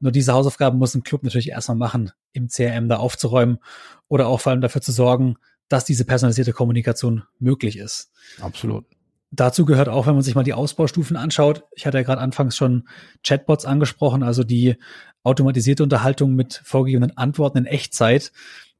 Nur 0.00 0.12
diese 0.12 0.32
Hausaufgaben 0.32 0.78
muss 0.78 0.94
ein 0.94 1.02
Club 1.02 1.24
natürlich 1.24 1.50
erstmal 1.50 1.76
machen, 1.76 2.12
im 2.32 2.48
CRM 2.48 2.88
da 2.88 2.96
aufzuräumen 2.96 3.58
oder 4.06 4.28
auch 4.28 4.40
vor 4.40 4.52
allem 4.52 4.60
dafür 4.60 4.80
zu 4.80 4.92
sorgen, 4.92 5.36
dass 5.68 5.84
diese 5.84 6.04
personalisierte 6.04 6.52
Kommunikation 6.52 7.24
möglich 7.38 7.76
ist. 7.76 8.12
Absolut. 8.40 8.86
Dazu 9.30 9.66
gehört 9.66 9.90
auch, 9.90 10.06
wenn 10.06 10.14
man 10.14 10.22
sich 10.22 10.34
mal 10.34 10.44
die 10.44 10.54
Ausbaustufen 10.54 11.16
anschaut, 11.16 11.64
ich 11.74 11.86
hatte 11.86 11.98
ja 11.98 12.04
gerade 12.04 12.22
anfangs 12.22 12.56
schon 12.56 12.88
Chatbots 13.22 13.66
angesprochen, 13.66 14.22
also 14.22 14.42
die 14.42 14.76
automatisierte 15.22 15.82
Unterhaltung 15.82 16.34
mit 16.34 16.62
vorgegebenen 16.64 17.16
Antworten 17.18 17.58
in 17.58 17.66
Echtzeit. 17.66 18.32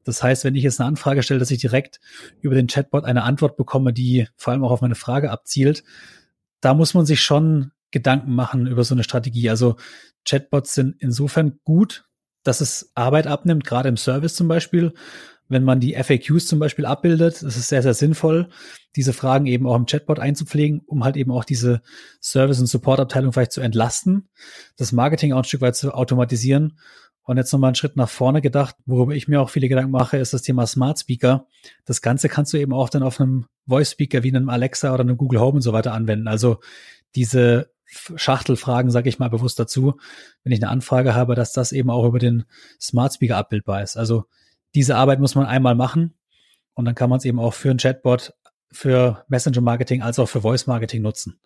Das 0.08 0.22
heißt, 0.22 0.44
wenn 0.44 0.54
ich 0.54 0.62
jetzt 0.62 0.80
eine 0.80 0.88
Anfrage 0.88 1.22
stelle, 1.22 1.38
dass 1.38 1.50
ich 1.50 1.60
direkt 1.60 2.00
über 2.40 2.54
den 2.54 2.66
Chatbot 2.66 3.04
eine 3.04 3.24
Antwort 3.24 3.58
bekomme, 3.58 3.92
die 3.92 4.26
vor 4.36 4.54
allem 4.54 4.64
auch 4.64 4.70
auf 4.70 4.80
meine 4.80 4.94
Frage 4.94 5.30
abzielt, 5.30 5.84
da 6.62 6.72
muss 6.72 6.94
man 6.94 7.04
sich 7.04 7.20
schon 7.20 7.72
Gedanken 7.90 8.34
machen 8.34 8.66
über 8.66 8.84
so 8.84 8.94
eine 8.94 9.04
Strategie. 9.04 9.50
Also 9.50 9.76
Chatbots 10.26 10.72
sind 10.72 10.96
insofern 10.98 11.60
gut, 11.62 12.06
dass 12.42 12.62
es 12.62 12.90
Arbeit 12.94 13.26
abnimmt, 13.26 13.64
gerade 13.64 13.90
im 13.90 13.98
Service 13.98 14.34
zum 14.34 14.48
Beispiel. 14.48 14.94
Wenn 15.46 15.64
man 15.64 15.78
die 15.78 15.94
FAQs 15.94 16.46
zum 16.46 16.58
Beispiel 16.58 16.86
abbildet, 16.86 17.42
ist 17.42 17.68
sehr, 17.68 17.82
sehr 17.82 17.94
sinnvoll, 17.94 18.48
diese 18.96 19.12
Fragen 19.12 19.44
eben 19.44 19.66
auch 19.66 19.76
im 19.76 19.84
Chatbot 19.84 20.20
einzupflegen, 20.20 20.80
um 20.86 21.04
halt 21.04 21.16
eben 21.18 21.32
auch 21.32 21.44
diese 21.44 21.82
Service- 22.22 22.60
und 22.60 22.66
Support-Abteilung 22.66 23.34
vielleicht 23.34 23.52
zu 23.52 23.60
entlasten, 23.60 24.30
das 24.78 24.92
Marketing 24.92 25.34
auch 25.34 25.38
ein 25.38 25.44
Stück 25.44 25.60
weit 25.60 25.76
zu 25.76 25.92
automatisieren 25.92 26.78
und 27.28 27.36
jetzt 27.36 27.52
nochmal 27.52 27.68
einen 27.68 27.74
Schritt 27.74 27.94
nach 27.94 28.08
vorne 28.08 28.40
gedacht, 28.40 28.74
worüber 28.86 29.14
ich 29.14 29.28
mir 29.28 29.42
auch 29.42 29.50
viele 29.50 29.68
Gedanken 29.68 29.90
mache, 29.90 30.16
ist 30.16 30.32
das 30.32 30.40
Thema 30.40 30.66
Smart 30.66 30.98
Speaker. 30.98 31.46
Das 31.84 32.00
Ganze 32.00 32.30
kannst 32.30 32.54
du 32.54 32.56
eben 32.56 32.72
auch 32.72 32.88
dann 32.88 33.02
auf 33.02 33.20
einem 33.20 33.44
Voice 33.66 33.90
Speaker 33.90 34.22
wie 34.22 34.34
einem 34.34 34.48
Alexa 34.48 34.94
oder 34.94 35.02
einem 35.02 35.18
Google 35.18 35.38
Home 35.38 35.56
und 35.56 35.60
so 35.60 35.74
weiter 35.74 35.92
anwenden. 35.92 36.26
Also 36.26 36.60
diese 37.14 37.70
Schachtelfragen, 37.84 38.90
sage 38.90 39.10
ich 39.10 39.18
mal 39.18 39.28
bewusst 39.28 39.58
dazu, 39.58 39.98
wenn 40.42 40.52
ich 40.52 40.62
eine 40.62 40.70
Anfrage 40.70 41.14
habe, 41.14 41.34
dass 41.34 41.52
das 41.52 41.72
eben 41.72 41.90
auch 41.90 42.06
über 42.06 42.18
den 42.18 42.44
Smart 42.80 43.12
Speaker 43.12 43.36
abbildbar 43.36 43.82
ist. 43.82 43.98
Also 43.98 44.24
diese 44.74 44.96
Arbeit 44.96 45.20
muss 45.20 45.34
man 45.34 45.44
einmal 45.44 45.74
machen 45.74 46.14
und 46.72 46.86
dann 46.86 46.94
kann 46.94 47.10
man 47.10 47.18
es 47.18 47.26
eben 47.26 47.40
auch 47.40 47.52
für 47.52 47.70
ein 47.70 47.76
Chatbot, 47.76 48.32
für 48.72 49.26
Messenger 49.28 49.60
Marketing 49.60 50.00
als 50.00 50.18
auch 50.18 50.30
für 50.30 50.40
Voice 50.40 50.66
Marketing 50.66 51.02
nutzen 51.02 51.38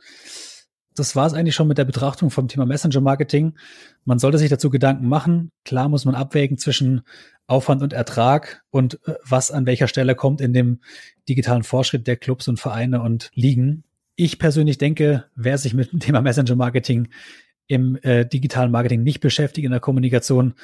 das 0.94 1.16
war 1.16 1.26
es 1.26 1.34
eigentlich 1.34 1.54
schon 1.54 1.68
mit 1.68 1.78
der 1.78 1.84
Betrachtung 1.84 2.30
vom 2.30 2.48
Thema 2.48 2.66
Messenger 2.66 3.00
Marketing. 3.00 3.54
Man 4.04 4.18
sollte 4.18 4.38
sich 4.38 4.50
dazu 4.50 4.70
Gedanken 4.70 5.08
machen. 5.08 5.50
Klar 5.64 5.88
muss 5.88 6.04
man 6.04 6.14
abwägen 6.14 6.58
zwischen 6.58 7.02
Aufwand 7.46 7.82
und 7.82 7.92
Ertrag 7.92 8.64
und 8.70 9.00
äh, 9.06 9.14
was 9.24 9.50
an 9.50 9.66
welcher 9.66 9.88
Stelle 9.88 10.14
kommt 10.14 10.40
in 10.40 10.52
dem 10.52 10.80
digitalen 11.28 11.62
Fortschritt 11.62 12.06
der 12.06 12.16
Clubs 12.16 12.48
und 12.48 12.60
Vereine 12.60 13.02
und 13.02 13.30
Ligen. 13.34 13.84
Ich 14.16 14.38
persönlich 14.38 14.78
denke, 14.78 15.24
wer 15.34 15.58
sich 15.58 15.74
mit 15.74 15.92
dem 15.92 16.00
Thema 16.00 16.20
Messenger 16.20 16.56
Marketing 16.56 17.08
im 17.66 17.96
äh, 18.02 18.26
digitalen 18.26 18.70
Marketing 18.70 19.02
nicht 19.02 19.20
beschäftigt 19.20 19.64
in 19.64 19.70
der 19.70 19.80
Kommunikation, 19.80 20.54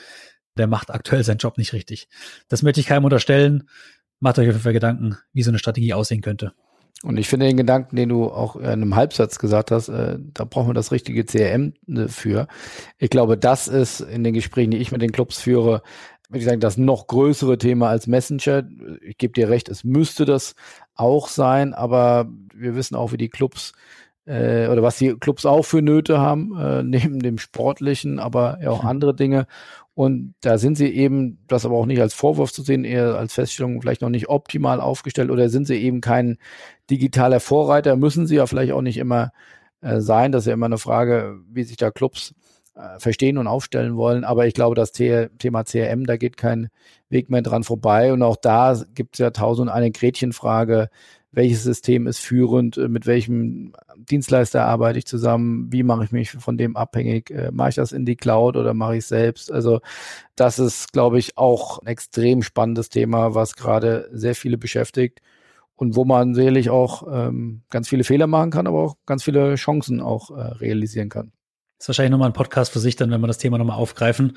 der 0.57 0.67
macht 0.67 0.91
aktuell 0.91 1.25
seinen 1.25 1.39
Job 1.39 1.57
nicht 1.57 1.73
richtig. 1.73 2.09
Das 2.49 2.63
möchte 2.63 2.81
ich 2.81 2.87
keinem 2.87 3.05
unterstellen. 3.05 3.69
Macht 4.21 4.39
euch 4.39 4.49
auf 4.49 4.55
jeden 4.55 4.63
Fall 4.65 4.73
Gedanken, 4.73 5.17
wie 5.33 5.43
so 5.43 5.51
eine 5.51 5.59
Strategie 5.59 5.95
aussehen 5.95 6.21
könnte. 6.21 6.53
Und 7.05 7.17
ich 7.17 7.29
finde 7.29 7.47
den 7.47 7.57
Gedanken, 7.57 7.95
den 7.95 8.09
du 8.09 8.25
auch 8.25 8.57
in 8.57 8.67
einem 8.67 8.97
Halbsatz 8.97 9.39
gesagt 9.39 9.71
hast, 9.71 9.89
äh, 9.89 10.19
da 10.35 10.45
brauchen 10.45 10.71
wir 10.71 10.75
das 10.75 10.91
richtige 10.91 11.25
CRM 11.25 11.75
äh, 11.87 12.09
für. 12.09 12.49
Ich 12.99 13.11
glaube, 13.11 13.39
das 13.39 13.69
ist 13.69 14.01
in 14.01 14.25
den 14.25 14.35
Gesprächen, 14.35 14.73
die 14.73 14.79
ich 14.79 14.91
mit 14.91 15.01
den 15.01 15.13
Clubs 15.13 15.41
führe, 15.41 15.83
würde 16.29 16.41
ich 16.41 16.45
sagen, 16.45 16.61
das 16.61 16.77
noch 16.77 17.07
größere 17.07 17.57
Thema 17.57 17.89
als 17.89 18.07
Messenger. 18.07 18.69
Ich 19.01 19.17
gebe 19.17 19.33
dir 19.33 19.49
recht, 19.49 19.69
es 19.69 19.85
müsste 19.85 20.25
das 20.25 20.55
auch 20.95 21.29
sein, 21.29 21.73
aber 21.73 22.29
wir 22.53 22.75
wissen 22.75 22.97
auch, 22.97 23.13
wie 23.13 23.17
die 23.17 23.31
Clubs 23.31 23.73
äh, 24.29 24.69
oder 24.69 24.83
was 24.83 24.99
die 24.99 25.15
Clubs 25.15 25.47
auch 25.47 25.65
für 25.65 25.81
Nöte 25.83 26.19
haben, 26.19 26.57
äh, 26.59 26.83
neben 26.85 27.21
dem 27.21 27.39
Sportlichen, 27.39 28.19
aber 28.19 28.59
ja 28.63 28.71
auch 28.71 28.85
andere 28.85 29.15
Dinge. 29.15 29.47
Und 29.95 30.35
da 30.43 30.59
sind 30.59 30.77
sie 30.77 30.89
eben, 30.95 31.45
das 31.49 31.67
aber 31.67 31.75
auch 31.75 31.87
nicht 31.87 32.01
als 32.01 32.15
Vorwurf 32.15 32.53
zu 32.53 32.63
sehen, 32.63 32.85
eher 32.85 33.17
als 33.17 33.35
Feststellung 33.35 33.81
vielleicht 33.81 34.03
noch 34.03 34.11
nicht 34.11 34.29
optimal 34.29 34.81
aufgestellt 34.81 35.31
oder 35.31 35.49
sind 35.49 35.67
sie 35.67 35.77
eben 35.77 36.01
kein 36.01 36.39
digitaler 36.89 37.41
Vorreiter, 37.41 37.97
müssen 37.97 38.27
sie 38.27 38.37
ja 38.37 38.47
vielleicht 38.47 38.73
auch 38.73 38.83
nicht 38.83 38.99
immer 38.99 39.33
äh, 39.81 40.01
sein. 40.01 40.31
Das 40.31 40.45
ist 40.45 40.47
ja 40.49 40.53
immer 40.55 40.67
eine 40.67 40.79
Frage, 40.79 41.41
wie 41.51 41.65
sich 41.65 41.79
da 41.79 41.91
Clubs 41.91 42.35
äh, 42.77 43.01
verstehen 43.01 43.39
und 43.39 43.49
aufstellen 43.49 43.97
wollen. 43.97 44.23
Aber 44.23 44.47
ich 44.47 44.55
glaube, 44.55 44.77
das 44.77 44.93
The 44.95 45.27
Thema 45.39 45.65
CRM, 45.65 46.05
da 46.07 46.17
geht 46.17 46.37
kein 46.37 46.69
Weg 47.09 47.29
mehr 47.31 47.43
dran 47.43 47.65
vorbei. 47.65 48.13
Und 48.13 48.23
auch 48.23 48.37
da 48.37 48.81
gibt 48.95 49.17
es 49.17 49.19
ja 49.19 49.31
tausend 49.31 49.69
eine 49.71 49.91
Gretchenfrage 49.91 50.91
welches 51.31 51.63
System 51.63 52.07
ist 52.07 52.21
führend, 52.21 52.77
äh, 52.79 52.89
mit 52.89 53.07
welchem 53.07 53.73
Dienstleister 53.97 54.65
arbeite 54.65 54.99
ich 54.99 55.07
zusammen, 55.07 55.73
wie 55.73 55.83
mache 55.83 56.05
ich 56.05 56.13
mich 56.13 56.31
von 56.31 56.57
dem 56.57 56.77
abhängig, 56.77 57.31
äh, 57.31 57.51
mache 57.53 57.71
ich 57.71 57.75
das 57.75 57.93
in 57.93 58.07
die 58.07 58.17
Cloud 58.17 58.57
oder 58.57 58.75
mache 58.75 58.97
ich 58.97 59.07
selbst? 59.07 59.53
Also 59.53 59.81
das 60.37 60.59
ist, 60.59 60.93
glaube 60.93 61.19
ich, 61.19 61.37
auch 61.37 61.81
ein 61.81 61.87
extrem 61.87 62.43
spannendes 62.43 62.89
Thema, 62.89 63.35
was 63.35 63.57
gerade 63.57 64.09
sehr 64.13 64.35
viele 64.35 64.59
beschäftigt 64.59 65.21
und 65.77 65.97
wo 65.97 66.05
man 66.05 66.35
sicherlich 66.35 66.71
auch 66.71 67.07
ähm, 67.11 67.63
ganz 67.71 67.89
viele 67.89 68.05
Fehler 68.05 68.27
machen 68.27 68.51
kann, 68.51 68.67
aber 68.67 68.83
auch 68.83 68.97
ganz 69.07 69.23
viele 69.23 69.55
Chancen 69.57 70.01
auch 70.01 70.31
äh, 70.31 70.41
realisieren 70.41 71.09
kann. 71.09 71.33
Das 71.79 71.85
ist 71.85 71.89
wahrscheinlich 71.89 72.11
nochmal 72.11 72.31
ein 72.31 72.35
Podcast 72.35 72.73
für 72.73 72.81
sich, 72.81 72.97
dann, 72.97 73.11
wenn 73.11 73.21
wir 73.21 73.29
das 73.29 73.39
Thema 73.39 73.59
nochmal 73.59 73.79
aufgreifen. 73.79 74.37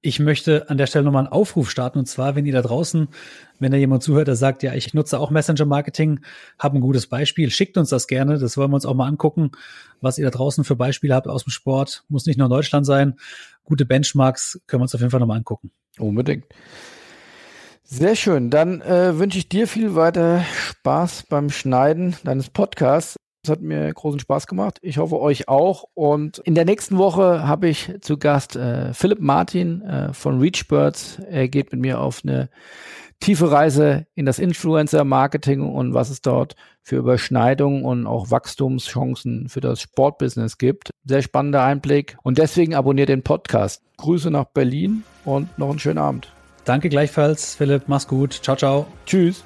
Ich 0.00 0.20
möchte 0.20 0.70
an 0.70 0.78
der 0.78 0.86
Stelle 0.86 1.04
nochmal 1.04 1.24
einen 1.24 1.32
Aufruf 1.32 1.70
starten. 1.70 1.98
Und 1.98 2.06
zwar, 2.06 2.36
wenn 2.36 2.46
ihr 2.46 2.52
da 2.52 2.62
draußen, 2.62 3.08
wenn 3.58 3.72
da 3.72 3.78
jemand 3.78 4.04
zuhört, 4.04 4.28
der 4.28 4.36
sagt, 4.36 4.62
ja, 4.62 4.74
ich 4.74 4.94
nutze 4.94 5.18
auch 5.18 5.30
Messenger-Marketing, 5.30 6.20
habe 6.58 6.78
ein 6.78 6.80
gutes 6.80 7.08
Beispiel, 7.08 7.50
schickt 7.50 7.76
uns 7.76 7.88
das 7.90 8.06
gerne. 8.06 8.38
Das 8.38 8.56
wollen 8.56 8.70
wir 8.70 8.76
uns 8.76 8.86
auch 8.86 8.94
mal 8.94 9.08
angucken, 9.08 9.50
was 10.00 10.18
ihr 10.18 10.24
da 10.24 10.30
draußen 10.30 10.62
für 10.62 10.76
Beispiele 10.76 11.14
habt 11.14 11.26
aus 11.26 11.44
dem 11.44 11.50
Sport. 11.50 12.04
Muss 12.08 12.26
nicht 12.26 12.38
nur 12.38 12.48
Deutschland 12.48 12.86
sein. 12.86 13.18
Gute 13.64 13.86
Benchmarks 13.86 14.60
können 14.66 14.80
wir 14.80 14.84
uns 14.84 14.94
auf 14.94 15.00
jeden 15.00 15.10
Fall 15.10 15.20
nochmal 15.20 15.38
angucken. 15.38 15.72
Unbedingt. 15.98 16.46
Sehr 17.82 18.14
schön. 18.16 18.50
Dann 18.50 18.82
äh, 18.82 19.18
wünsche 19.18 19.38
ich 19.38 19.48
dir 19.48 19.66
viel 19.66 19.94
weiter 19.94 20.44
Spaß 20.44 21.24
beim 21.24 21.50
Schneiden 21.50 22.14
deines 22.22 22.50
Podcasts. 22.50 23.16
Es 23.42 23.50
hat 23.50 23.60
mir 23.60 23.92
großen 23.92 24.20
Spaß 24.20 24.46
gemacht. 24.46 24.78
Ich 24.82 24.98
hoffe 24.98 25.20
euch 25.20 25.48
auch. 25.48 25.84
Und 25.94 26.38
in 26.38 26.54
der 26.54 26.64
nächsten 26.64 26.98
Woche 26.98 27.46
habe 27.46 27.68
ich 27.68 27.94
zu 28.00 28.18
Gast 28.18 28.56
äh, 28.56 28.92
Philipp 28.92 29.20
Martin 29.20 29.82
äh, 29.82 30.12
von 30.12 30.40
Reachbirds. 30.40 31.20
Er 31.30 31.48
geht 31.48 31.72
mit 31.72 31.80
mir 31.80 32.00
auf 32.00 32.22
eine 32.24 32.50
tiefe 33.20 33.50
Reise 33.50 34.06
in 34.14 34.26
das 34.26 34.38
Influencer-Marketing 34.38 35.62
und 35.62 35.94
was 35.94 36.10
es 36.10 36.20
dort 36.20 36.54
für 36.82 36.96
Überschneidungen 36.96 37.84
und 37.84 38.06
auch 38.06 38.30
Wachstumschancen 38.30 39.48
für 39.48 39.60
das 39.60 39.80
Sportbusiness 39.80 40.58
gibt. 40.58 40.90
Sehr 41.04 41.22
spannender 41.22 41.62
Einblick 41.62 42.16
und 42.22 42.38
deswegen 42.38 42.74
abonniert 42.74 43.08
den 43.08 43.22
Podcast. 43.22 43.82
Grüße 43.96 44.30
nach 44.30 44.44
Berlin 44.44 45.02
und 45.24 45.58
noch 45.58 45.70
einen 45.70 45.78
schönen 45.78 45.98
Abend. 45.98 46.32
Danke 46.64 46.88
gleichfalls, 46.88 47.54
Philipp. 47.54 47.84
Mach's 47.86 48.06
gut. 48.06 48.32
Ciao, 48.42 48.56
ciao. 48.56 48.86
Tschüss. 49.06 49.44